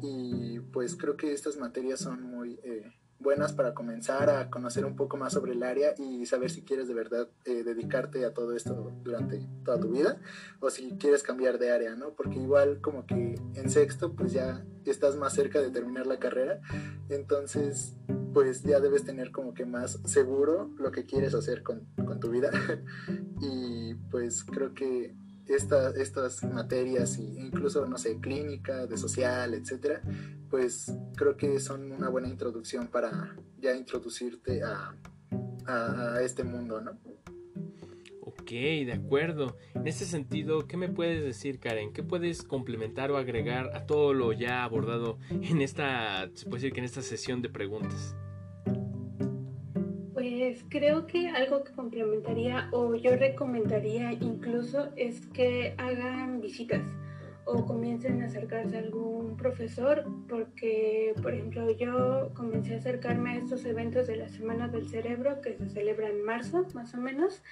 [0.01, 2.59] Y pues creo que estas materias son muy
[3.23, 6.87] buenas para comenzar a conocer un poco más sobre el área y saber si quieres
[6.87, 10.19] de verdad eh, dedicarte a todo esto durante toda tu vida
[10.59, 12.11] o si quieres cambiar de área, ¿no?
[12.11, 16.59] Porque igual como que en sexto pues ya estás más cerca de terminar la carrera,
[17.09, 17.95] entonces
[18.33, 22.29] pues ya debes tener como que más seguro lo que quieres hacer con, con tu
[22.29, 22.51] vida
[23.39, 25.15] y pues creo que
[25.47, 30.01] estas materias e incluso, no sé, clínica, de social, etcétera,
[30.49, 34.95] pues creo que son una buena introducción para ya introducirte a,
[35.65, 36.91] a, este mundo, ¿no?
[38.21, 39.57] Ok, de acuerdo.
[39.73, 41.93] En ese sentido, ¿qué me puedes decir, Karen?
[41.93, 46.73] ¿Qué puedes complementar o agregar a todo lo ya abordado en esta, se puede decir
[46.73, 48.15] que en esta sesión de preguntas?
[50.69, 56.83] Creo que algo que complementaría o yo recomendaría incluso es que hagan visitas
[57.45, 63.35] o comiencen a acercarse a algún profesor porque por ejemplo yo comencé a acercarme a
[63.37, 67.43] estos eventos de la Semana del Cerebro que se celebra en marzo más o menos.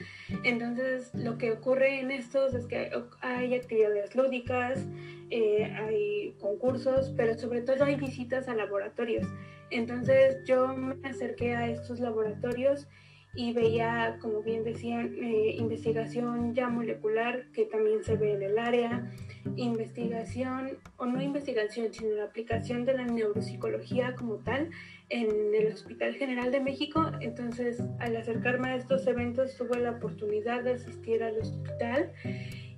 [0.43, 4.87] Entonces lo que ocurre en estos es que hay actividades lúdicas
[5.29, 9.27] eh, hay concursos pero sobre todo hay visitas a laboratorios
[9.71, 12.87] entonces yo me acerqué a estos laboratorios
[13.33, 18.57] y veía, como bien decían, eh, investigación ya molecular que también se ve en el
[18.59, 19.09] área,
[19.55, 24.69] investigación, o no investigación, sino la aplicación de la neuropsicología como tal
[25.07, 27.09] en el Hospital General de México.
[27.21, 32.11] Entonces, al acercarme a estos eventos, tuve la oportunidad de asistir al hospital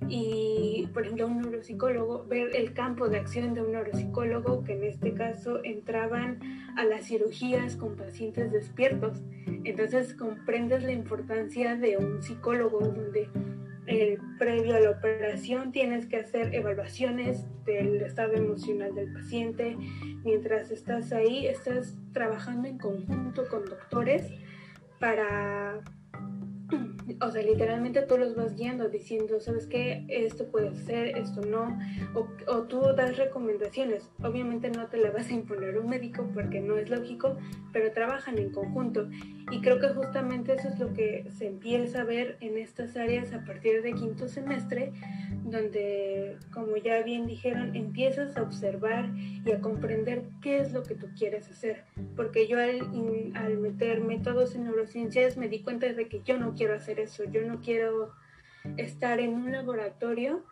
[0.08, 4.84] y, por ejemplo, un neuropsicólogo, ver el campo de acción de un neuropsicólogo, que en
[4.84, 6.40] este caso entraban
[6.76, 9.22] a las cirugías con pacientes despiertos.
[9.64, 13.28] Entonces, comprendes la importancia de un psicólogo donde
[13.86, 19.76] eh, previo a la operación tienes que hacer evaluaciones del estado emocional del paciente.
[20.24, 24.32] Mientras estás ahí, estás trabajando en conjunto con doctores
[24.98, 25.80] para
[27.20, 30.04] o sea, literalmente tú los vas guiando diciendo, ¿sabes qué?
[30.08, 31.78] Esto puede ser, esto no.
[32.14, 34.10] O, o, tú das recomendaciones.
[34.22, 37.36] Obviamente no te la vas a imponer un médico porque no es lógico,
[37.72, 39.08] pero trabajan en conjunto.
[39.50, 43.32] Y creo que justamente eso es lo que se empieza a ver en estas áreas
[43.34, 44.92] a partir de quinto semestre,
[45.44, 50.94] donde, como ya bien dijeron, empiezas a observar y a comprender qué es lo que
[50.94, 51.84] tú quieres hacer.
[52.16, 56.53] Porque yo al, al meter métodos en neurociencias me di cuenta de que yo no
[56.54, 58.12] quiero hacer eso, yo no quiero
[58.76, 60.44] estar en un laboratorio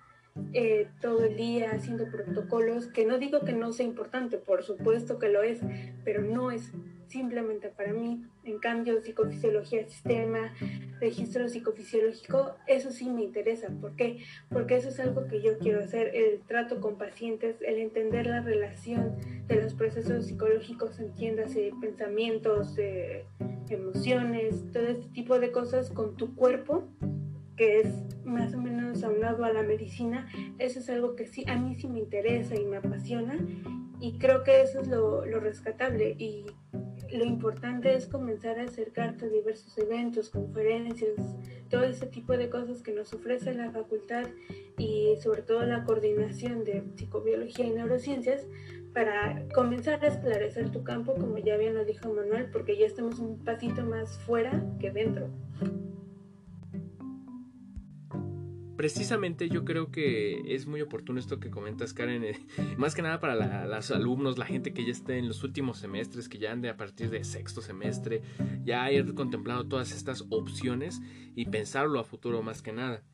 [0.55, 5.19] eh, todo el día haciendo protocolos, que no digo que no sea importante, por supuesto
[5.19, 5.61] que lo es,
[6.05, 6.73] pero no es
[7.09, 8.25] simplemente para mí.
[8.45, 10.53] En cambio, psicofisiología sistema,
[11.01, 13.69] registro psicofisiológico, eso sí me interesa.
[13.81, 14.19] ¿Por qué?
[14.51, 18.41] Porque eso es algo que yo quiero hacer, el trato con pacientes, el entender la
[18.41, 19.17] relación
[19.47, 23.27] de los procesos psicológicos, entiéndase, pensamientos, eh,
[23.69, 26.89] emociones, todo este tipo de cosas con tu cuerpo
[27.57, 27.87] que es
[28.25, 30.27] más o menos aunado a la medicina,
[30.59, 33.39] eso es algo que sí, a mí sí me interesa y me apasiona
[34.01, 36.47] y creo que eso es lo, lo rescatable y
[37.13, 41.37] lo importante es comenzar a acercarte a diversos eventos, conferencias,
[41.69, 44.25] todo ese tipo de cosas que nos ofrece la facultad
[44.79, 48.47] y sobre todo la coordinación de psicobiología y neurociencias
[48.95, 53.19] para comenzar a esclarecer tu campo, como ya bien lo dijo Manuel, porque ya estamos
[53.19, 55.29] un pasito más fuera que dentro.
[58.83, 62.45] Precisamente yo creo que es muy oportuno esto que comentas, Karen, eh,
[62.79, 66.29] más que nada para los alumnos, la gente que ya esté en los últimos semestres,
[66.29, 68.23] que ya ande a partir de sexto semestre,
[68.65, 71.01] ya haber contemplado todas estas opciones
[71.37, 73.05] y pensarlo a futuro más que nada.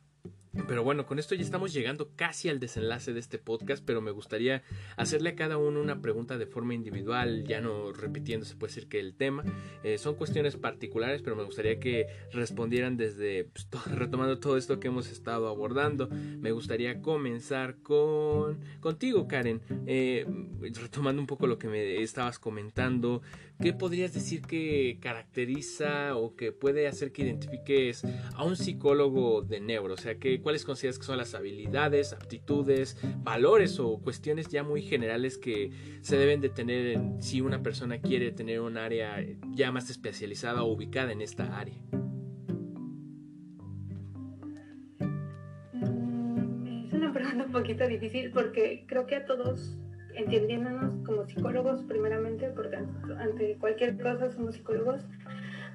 [0.67, 4.11] Pero bueno, con esto ya estamos llegando casi al desenlace de este podcast, pero me
[4.11, 4.63] gustaría
[4.97, 8.89] hacerle a cada uno una pregunta de forma individual, ya no repitiendo, se puede decir
[8.89, 9.43] que el tema.
[9.83, 14.87] Eh, son cuestiones particulares, pero me gustaría que respondieran desde, pues, retomando todo esto que
[14.87, 16.09] hemos estado abordando.
[16.09, 20.25] Me gustaría comenzar con contigo, Karen, eh,
[20.61, 23.21] retomando un poco lo que me estabas comentando.
[23.61, 29.59] ¿Qué podrías decir que caracteriza o que puede hacer que identifiques a un psicólogo de
[29.59, 29.95] neuro?
[29.95, 34.81] O sea, que, ¿cuáles consideras que son las habilidades, aptitudes, valores o cuestiones ya muy
[34.81, 39.17] generales que se deben de tener en, si una persona quiere tener un área
[39.49, 41.75] ya más especializada o ubicada en esta área?
[45.73, 49.77] Mm, es una pregunta un poquito difícil porque creo que a todos
[50.19, 52.77] entendiéndonos como psicólogos primeramente, porque
[53.17, 55.01] ante cualquier cosa somos psicólogos,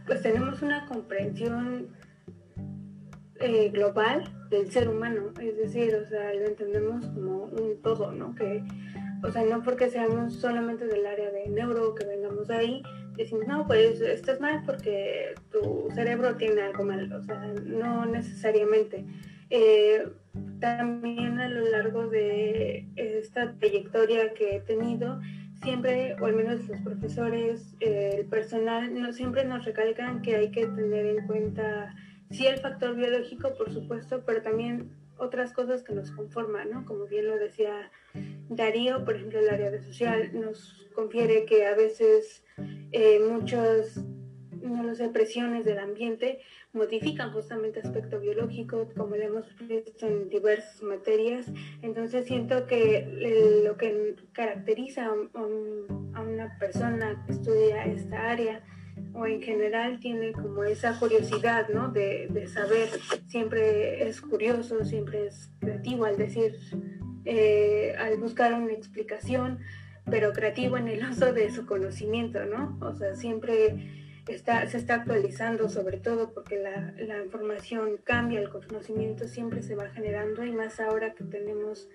[0.07, 1.89] pues tenemos una comprensión
[3.41, 8.35] eh, global del ser humano, es decir, o sea, lo entendemos como un todo, ¿no?
[8.35, 8.63] Que,
[9.23, 12.83] o sea, no porque seamos solamente del área de neuro, que vengamos ahí,
[13.17, 19.05] decimos, no, pues estás mal porque tu cerebro tiene algo mal, o sea, no necesariamente.
[19.51, 20.09] Eh,
[20.61, 21.64] también a lo
[23.25, 25.21] esta trayectoria que he tenido,
[25.63, 30.51] siempre, o al menos los profesores, eh, el personal, no, siempre nos recalcan que hay
[30.51, 31.95] que tener en cuenta,
[32.31, 36.85] sí, el factor biológico, por supuesto, pero también otras cosas que nos conforman, ¿no?
[36.85, 37.91] Como bien lo decía
[38.49, 42.45] Darío, por ejemplo, el área de social nos confiere que a veces
[42.93, 44.01] eh, muchos
[44.65, 46.41] no lo sé, presiones del ambiente
[46.73, 51.47] modifican justamente aspecto biológico, como lo hemos visto en diversas materias.
[51.83, 55.43] Entonces siento que lo que caracteriza a,
[56.21, 58.63] una persona que estudia esta área
[59.13, 61.89] o en general tiene como esa curiosidad, ¿no?
[61.89, 62.89] De, saber,
[63.27, 66.57] siempre es curioso, siempre es creativo al decir,
[67.25, 69.61] eh, al buscar una explicación,
[70.11, 72.79] pero creativo en el uso de su conocimiento, ¿no?
[72.81, 79.29] O sea, siempre está, se está actualizando sobre todo porque la, información cambia, el conocimiento
[79.29, 81.89] siempre se va generando y más ahora que tenemos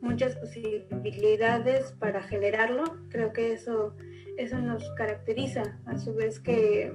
[0.00, 3.94] muchas posibilidades para generarlo, creo que eso,
[4.36, 6.92] eso nos caracteriza, a su vez que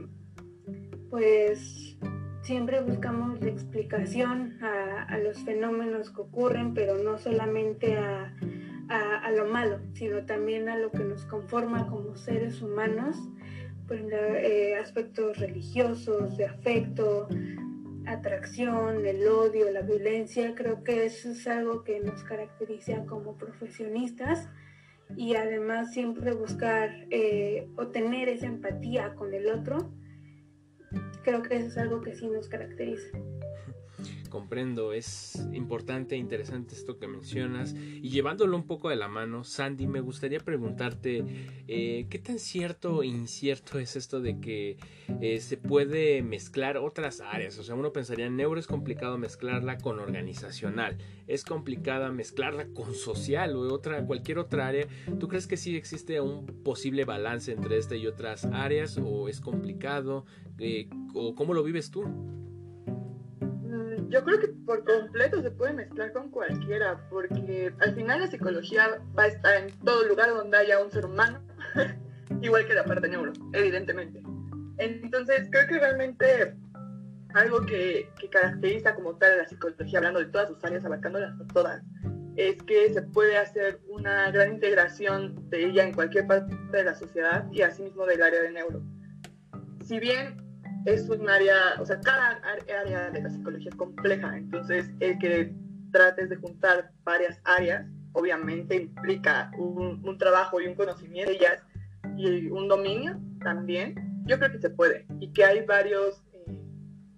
[1.10, 1.98] pues
[2.42, 8.36] siempre buscamos la explicación a, a los fenómenos que ocurren, pero no solamente a,
[8.90, 13.18] a, a, lo malo, sino también a lo que nos conforma como seres humanos
[13.94, 17.28] eh, aspectos religiosos, de afecto,
[18.06, 20.56] atracción, el odio, la violencia.
[20.56, 24.50] Creo que eso es algo que nos caracteriza como profesionistas
[25.16, 29.92] y además siempre buscar eh, o tener esa empatía con el otro.
[31.24, 33.18] Creo que eso es algo que sí nos caracteriza
[34.32, 37.76] comprendo, es importante e interesante esto que mencionas.
[37.76, 41.24] Y llevándolo un poco de la mano, Sandy, me gustaría preguntarte,
[41.68, 44.78] eh, ¿qué tan cierto e incierto es esto de que
[45.22, 47.60] eh, se puede mezclar otras áreas?
[47.60, 52.96] O sea, uno pensaría, en neuro es complicado mezclarla con organizacional, es complicada mezclarla con
[52.96, 54.88] social o otra, cualquier otra área.
[55.20, 59.42] ¿Tú crees que sí existe un posible balance entre esta y otras áreas o es
[59.42, 60.26] complicado?
[60.58, 62.04] Eh, ¿O cómo lo vives tú?
[64.12, 69.02] Yo creo que por completo se puede mezclar con cualquiera, porque al final la psicología
[69.18, 71.42] va a estar en todo lugar donde haya un ser humano,
[72.42, 74.22] igual que la parte neuro, evidentemente.
[74.78, 76.56] Entonces, creo que realmente
[77.34, 81.82] algo que, que, caracteriza como tal la psicología, hablando de todas sus áreas, abarcándolas todas,
[82.36, 86.96] es que se puede hacer una gran integración de ella en cualquier parte de la
[86.96, 88.84] sociedad y asimismo del área de neuro.
[89.86, 90.51] Si bien
[90.86, 92.42] es un área, o sea, cada
[92.82, 95.54] área de la psicología es compleja, entonces el que
[95.92, 101.64] trates de juntar varias áreas, obviamente implica un, trabajo y un conocimiento de ellas
[102.18, 105.06] y un dominio también, yo creo que se puede.
[105.20, 106.54] Y que hay varios eh,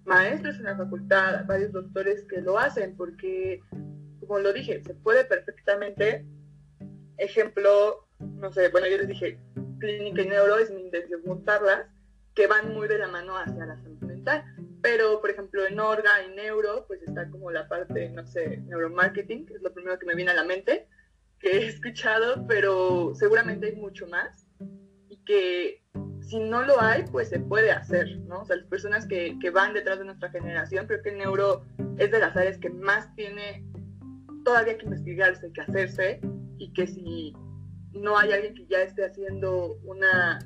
[0.06, 3.62] maestros en la facultad, varios doctores que lo hacen porque,
[4.20, 6.26] como lo dije, se puede perfectamente,
[7.18, 9.40] ejemplo, no sé, bueno, yo les dije,
[9.80, 11.88] clínica y neuro es mi intención juntarlas
[12.36, 14.44] que van muy de la mano hacia la salud mental.
[14.82, 19.46] Pero, por ejemplo, en Orga y Neuro, pues está como la parte, no sé, neuromarketing,
[19.46, 20.88] que es lo primero que me viene a la mente,
[21.40, 24.46] que he escuchado, pero seguramente hay mucho más.
[25.08, 25.84] Y que
[26.22, 28.42] si no lo hay, pues se puede hacer, ¿no?
[28.42, 31.66] O sea, las personas que, que van detrás de nuestra generación, creo que el Neuro
[31.98, 33.66] es de las áreas que más tiene
[34.44, 36.20] todavía que investigarse, que hacerse,
[36.58, 37.34] y que si
[37.94, 40.40] no hay alguien que ya esté haciendo una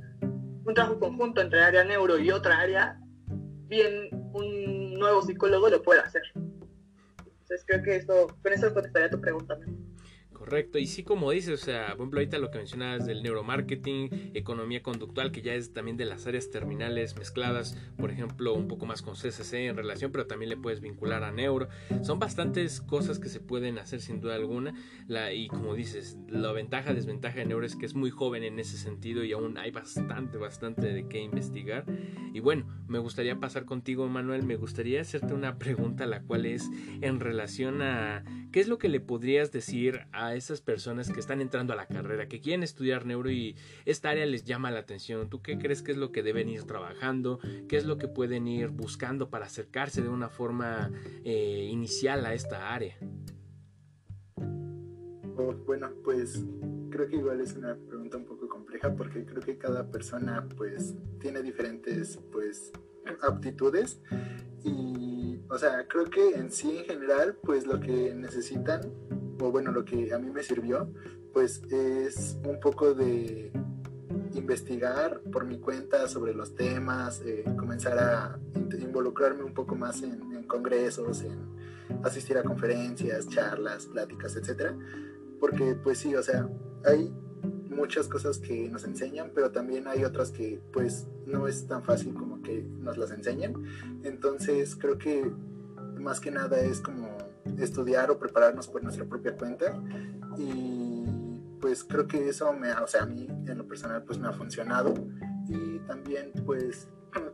[0.68, 3.00] un trabajo conjunto entre área neuro y otra área,
[3.68, 6.24] bien un nuevo psicólogo lo puede hacer.
[6.36, 9.58] Entonces creo que eso, con eso contestaría tu pregunta.
[10.48, 14.32] Correcto, y sí como dices, o sea, por ejemplo ahorita lo que mencionabas del neuromarketing,
[14.34, 18.86] economía conductual, que ya es también de las áreas terminales mezcladas, por ejemplo, un poco
[18.86, 21.68] más con CCC en relación, pero también le puedes vincular a neuro.
[22.02, 24.74] Son bastantes cosas que se pueden hacer sin duda alguna,
[25.10, 28.58] la, y como dices, la ventaja, desventaja de neuro es que es muy joven en
[28.58, 31.84] ese sentido y aún hay bastante, bastante de qué investigar.
[32.34, 36.70] Y bueno, me gustaría pasar contigo, Manuel, me gustaría hacerte una pregunta, la cual es
[37.02, 38.24] en relación a
[38.54, 41.88] qué es lo que le podrías decir a esas personas que están entrando a la
[41.88, 45.30] carrera, que quieren estudiar neuro y esta área les llama la atención?
[45.30, 47.40] ¿Tú qué crees que es lo que deben ir trabajando?
[47.68, 50.92] ¿Qué es lo que pueden ir buscando para acercarse de una forma
[51.24, 52.98] eh, inicial a esta área?
[55.40, 56.44] Oh, bueno, pues
[56.90, 60.96] creo que igual es una pregunta un poco compleja porque creo que cada persona pues
[61.20, 62.72] tiene diferentes pues
[63.22, 64.02] aptitudes
[64.64, 68.82] y o sea creo que en sí en general pues lo que necesitan
[69.40, 70.90] o bueno, lo que a mí me sirvió,
[71.34, 73.52] pues es un poco de
[74.34, 78.40] investigar por mi cuenta sobre los temas, eh, comenzar a
[78.80, 81.38] involucrarme un poco más en, congresos, en
[82.04, 84.76] asistir a conferencias, charlas, pláticas, etcétera,
[85.40, 86.48] porque pues sí, o sea,
[86.86, 87.14] hay
[87.70, 92.14] muchas cosas que nos enseñan, pero también hay otras que pues no es tan fácil
[92.14, 93.54] como que nos las enseñen.
[94.04, 95.30] Entonces creo que
[96.00, 97.17] más que nada es como
[97.60, 99.80] estudiar o prepararnos por nuestra propia cuenta
[100.38, 101.06] y
[101.60, 104.34] pues creo que eso me, o sea, a mí en lo personal pues me ha
[104.34, 104.94] funcionado
[105.48, 106.88] y también pues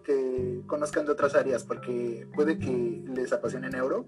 [0.03, 4.05] que conozcan de otras áreas porque puede que les apasione neuro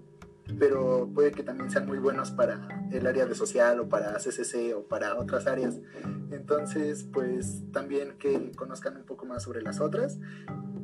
[0.58, 4.74] pero puede que también sean muy buenos para el área de social o para CCC
[4.76, 5.80] o para otras áreas.
[6.30, 10.18] Entonces, pues también que conozcan un poco más sobre las otras,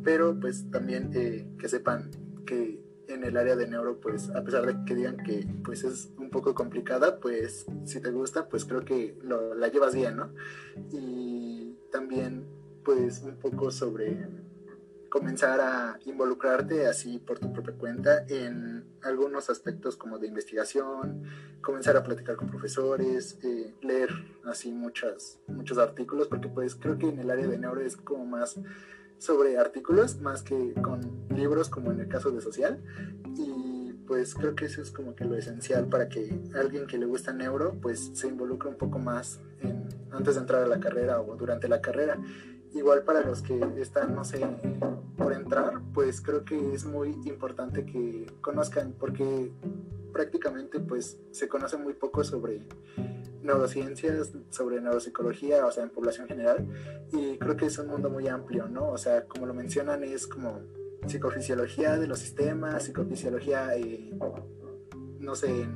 [0.03, 2.11] pero pues también eh, que sepan
[2.45, 2.83] que
[3.13, 6.31] en el área de neuro, pues a pesar de que digan que pues es un
[6.31, 10.33] poco complicada, pues si te gusta, pues creo que lo, la llevas bien, ¿no?
[10.91, 12.45] Y también
[12.85, 14.27] pues un poco sobre
[15.13, 21.25] comenzar a involucrarte así por tu propia cuenta en algunos aspectos como de investigación,
[21.61, 24.09] comenzar a platicar con profesores, eh, leer
[24.47, 28.25] así muchas, muchos artículos, porque pues creo que en el área de neuro es como
[28.25, 28.59] más
[29.23, 31.01] sobre artículos más que con
[31.33, 32.83] libros como en el caso de social.
[33.37, 37.07] Y pues creo que eso es como que lo esencial para que alguien que le
[37.07, 41.21] gusta neuro pues se involucre un poco más en, antes de entrar a la carrera
[41.21, 42.19] o durante la carrera
[42.75, 44.41] igual para los que están, no sé,
[45.17, 49.53] por entrar, pues creo que es muy importante que conozcan, porque
[50.13, 52.63] prácticamente pues se conoce muy poco sobre
[53.43, 56.67] neurociencias, sobre neuropsicología, o sea, en población general,
[57.13, 58.91] y creo que es un mundo muy amplio, ¿no?
[58.91, 60.61] O sea, como lo mencionan, es como
[61.07, 64.13] psicofisiología de los sistemas, psicofisiología, eh,
[65.19, 65.67] no sé,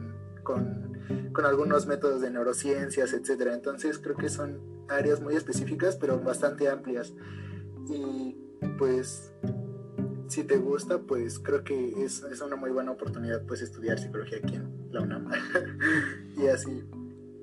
[0.42, 0.95] con,
[1.32, 3.54] con, algunos métodos de neurociencias, etcétera.
[3.54, 7.12] Entonces creo que son áreas muy específicas, pero bastante amplias.
[7.88, 8.36] Y
[8.78, 9.32] pues
[10.28, 14.38] si te gusta, pues creo que es, es una muy buena oportunidad pues estudiar psicología
[14.38, 15.30] aquí en la UNAM.
[16.36, 16.84] y así.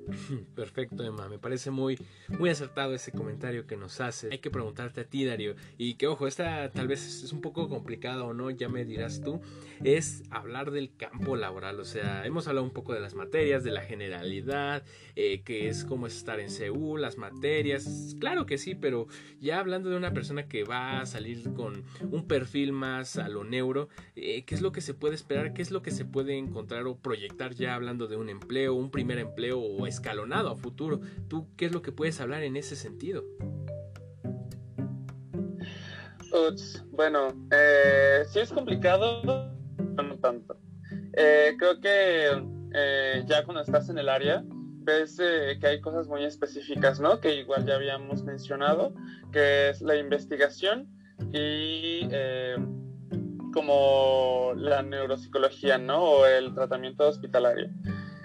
[0.54, 1.28] Perfecto, Emma.
[1.28, 1.98] Me parece muy,
[2.38, 4.28] muy acertado ese comentario que nos hace.
[4.30, 5.54] Hay que preguntarte a ti, Dario.
[5.78, 9.22] Y que, ojo, esta tal vez es un poco complicado o no, ya me dirás
[9.22, 9.40] tú.
[9.82, 11.80] Es hablar del campo laboral.
[11.80, 14.84] O sea, hemos hablado un poco de las materias, de la generalidad,
[15.16, 18.16] eh, que es cómo es estar en Seúl, las materias.
[18.18, 19.06] Claro que sí, pero
[19.40, 23.44] ya hablando de una persona que va a salir con un perfil más a lo
[23.44, 25.52] neuro, eh, ¿qué es lo que se puede esperar?
[25.54, 28.90] ¿Qué es lo que se puede encontrar o proyectar ya hablando de un empleo, un
[28.90, 31.00] primer empleo o escalonado a futuro.
[31.28, 33.24] ¿Tú qué es lo que puedes hablar en ese sentido?
[36.90, 39.22] bueno, eh, sí es complicado,
[39.78, 40.58] no tanto.
[41.16, 42.42] Eh, creo que
[42.74, 47.20] eh, ya cuando estás en el área, ves eh, que hay cosas muy específicas, ¿no?
[47.20, 48.94] Que igual ya habíamos mencionado,
[49.32, 50.88] que es la investigación
[51.32, 52.08] y
[53.52, 56.02] como la neuropsicología, ¿no?
[56.02, 57.70] O el tratamiento hospitalario.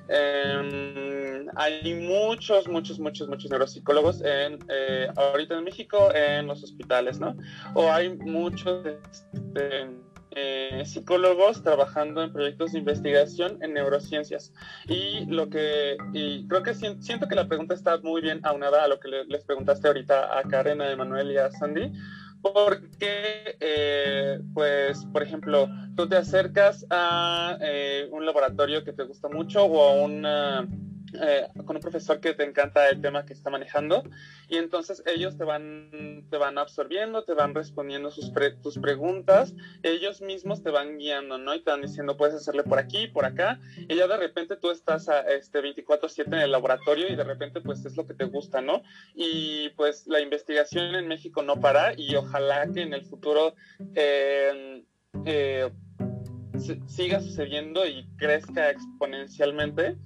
[0.10, 7.20] Em, hay muchos, muchos, muchos, muchos neuropsicólogos en, eh, ahorita en México en los hospitales,
[7.20, 7.36] ¿no?
[7.76, 9.89] O hay muchos este,
[10.32, 14.51] eh, psicólogos trabajando en proyectos de investigación en neurociencias.
[14.88, 18.88] Y lo que, y creo que siento que la pregunta está muy bien aunada a
[18.88, 21.91] lo que les preguntaste ahorita a Karen, a Emanuel y a Sandy
[22.42, 29.28] porque, eh, pues, por ejemplo, tú te acercas a eh, un laboratorio que te gusta
[29.30, 30.68] mucho o a una
[31.14, 34.03] eh, con un profesor que te encanta el tema que está manejando
[34.47, 38.32] y entonces ellos te van, te van absorbiendo, te van respondiendo sus
[38.62, 39.53] tus preguntas,
[39.84, 41.55] ellos mismos te van guiando, ¿no?
[41.55, 44.72] Y te van diciendo, puedes hacerle por aquí, por acá, y ya de repente tú
[44.72, 48.26] estás a, este 24/7 en el laboratorio y de repente pues es lo que te
[48.26, 48.84] gusta, ¿no?
[49.16, 53.55] Y pues la investigación en México no para y ojalá que en el futuro...
[53.95, 54.84] Eh,
[55.26, 55.70] eh,
[56.88, 59.97] siga sucediendo y crezca exponencialmente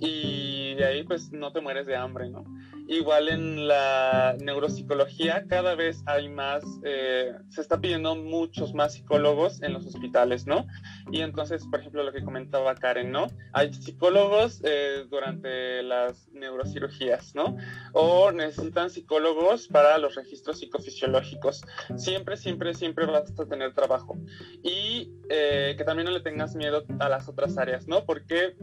[0.00, 2.44] y de ahí pues no te mueres de hambre, ¿no?
[2.86, 9.62] Igual en la neuropsicología cada vez hay más, eh, se está pidiendo muchos más psicólogos
[9.62, 10.66] en los hospitales, ¿no?
[11.10, 13.28] Y entonces, por ejemplo, lo que comentaba Karen, ¿no?
[13.52, 17.56] Hay psicólogos eh, durante las neurocirugías, ¿no?
[17.94, 21.62] O necesitan psicólogos para los registros psicofisiológicos.
[21.96, 24.18] Siempre, siempre, siempre vas a tener trabajo.
[24.62, 28.04] Y eh, que también no le tengas miedo a las otras áreas, ¿no?
[28.04, 28.56] Porque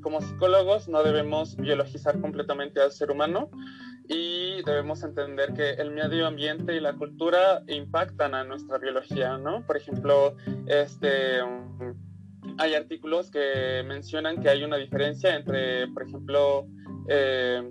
[0.00, 3.50] como psicólogos no debemos biologizar completamente al ser humano
[4.08, 9.64] y debemos entender que el medio ambiente y la cultura impactan a nuestra biología, ¿no?
[9.66, 10.34] Por ejemplo,
[10.66, 11.40] este,
[12.56, 16.66] hay artículos que mencionan que hay una diferencia entre, por ejemplo,
[17.08, 17.62] eh,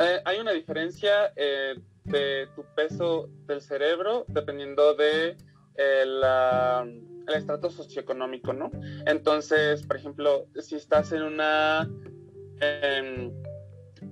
[0.00, 5.36] eh, hay una diferencia eh, de tu peso del cerebro dependiendo de
[5.76, 8.70] el estrato socioeconómico, ¿no?
[9.06, 11.88] Entonces, por ejemplo, si estás en una...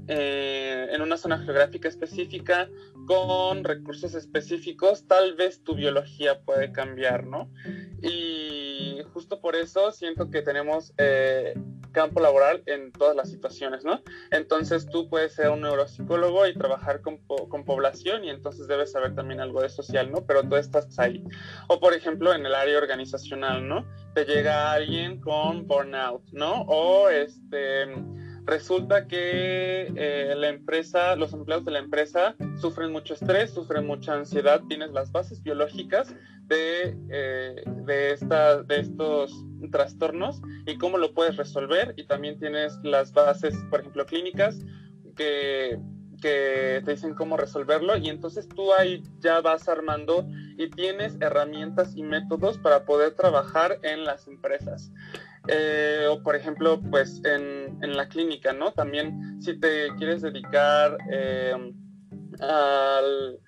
[0.08, 2.68] Eh, en una zona geográfica específica
[3.06, 7.50] con recursos específicos, tal vez tu biología puede cambiar, ¿no?
[8.02, 11.54] Y justo por eso siento que tenemos eh,
[11.92, 14.02] campo laboral en todas las situaciones, ¿no?
[14.30, 19.14] Entonces tú puedes ser un neuropsicólogo y trabajar con, con, población y entonces debes saber
[19.14, 20.26] también algo de social, ¿no?
[20.26, 21.22] Pero tú estás ahí.
[21.68, 23.86] O por ejemplo en el área organizacional, ¿no?
[24.14, 26.62] Te llega alguien con burnout, ¿no?
[26.62, 27.86] O este
[28.44, 34.14] resulta que eh, la empresa, los empleados de la empresa sufren mucho estrés, sufren mucha
[34.14, 36.14] ansiedad, tienes las bases biológicas
[36.46, 41.94] de, eh, de, de estos trastornos y cómo lo puedes resolver.
[41.96, 44.58] Y también tienes las bases, por ejemplo, clínicas
[45.16, 45.78] que,
[46.20, 47.96] que te dicen cómo resolverlo.
[47.96, 50.26] Y entonces tú ahí ya vas armando
[50.56, 54.92] y tienes herramientas y métodos para poder trabajar en las empresas.
[55.48, 58.72] Eh, o por ejemplo, pues en, en, la clínica, ¿no?
[58.72, 61.52] También si te quieres dedicar eh,
[62.40, 63.38] al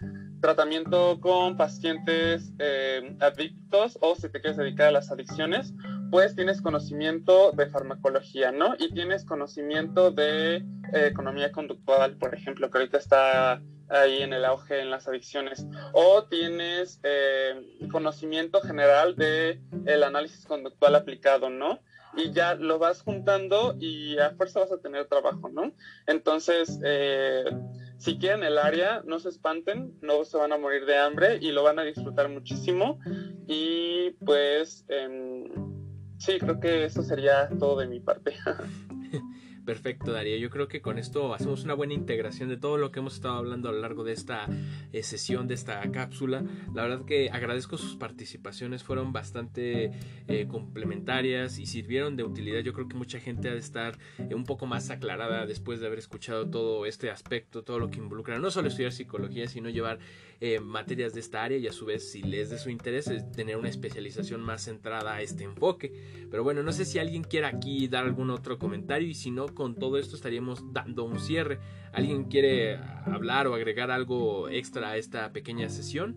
[0.41, 5.73] tratamiento con pacientes eh, adictos o si te quieres dedicar a las adicciones,
[6.11, 8.75] pues tienes conocimiento de farmacología, ¿no?
[8.79, 13.63] Y tienes conocimiento de economía conductual, por ejemplo, que ahorita está
[13.95, 17.55] ahí en el auge en las adicciones o tienes eh,
[17.91, 21.81] conocimiento general de el análisis conductual aplicado, ¿no?
[22.17, 25.73] Y ya lo vas juntando y a fuerza vas a tener trabajo, ¿no?
[26.07, 27.45] Entonces, eh,
[27.99, 31.51] si quieren el área, no se espanten, no se van a morir de hambre y
[31.51, 33.01] lo van a disfrutar muchísimo.
[33.49, 35.45] Y pues, em,
[36.19, 38.35] sí, creo que eso sería todo de mi parte.
[39.65, 40.37] Perfecto, Darío.
[40.37, 43.37] Yo creo que con esto hacemos una buena integración de todo lo que hemos estado
[43.37, 44.47] hablando a lo largo de esta
[44.93, 46.45] eh, sesión, de esta cápsula.
[46.75, 49.93] La verdad que agradezco sus participaciones, fueron bastante
[50.29, 52.61] eh, complementarias y sirvieron de utilidad.
[52.61, 55.87] Yo creo que mucha gente ha de estar eh, un poco más aclarada después de
[55.87, 59.99] haber escuchado todo este aspecto, todo lo que involucra no solo estudiar psicología, sino llevar
[60.63, 63.69] materias de esta área y a su vez, si les de su interés, tener una
[63.69, 65.93] especialización más centrada a este enfoque.
[66.31, 69.47] Pero bueno, no sé si alguien quiere aquí dar algún otro comentario y si no,
[69.47, 71.59] con todo esto estaríamos dando un cierre.
[71.93, 76.17] ¿Alguien quiere hablar o agregar algo extra a esta pequeña sesión?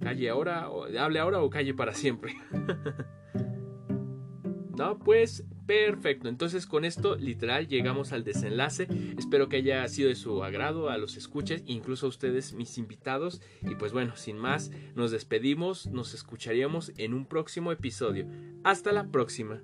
[0.00, 2.34] Calle ahora, o hable ahora o calle para siempre.
[4.76, 8.86] no, pues Perfecto, entonces con esto literal llegamos al desenlace.
[9.18, 13.40] Espero que haya sido de su agrado a los escuches, incluso a ustedes mis invitados.
[13.62, 18.26] Y pues bueno, sin más, nos despedimos, nos escucharíamos en un próximo episodio.
[18.62, 19.62] Hasta la próxima.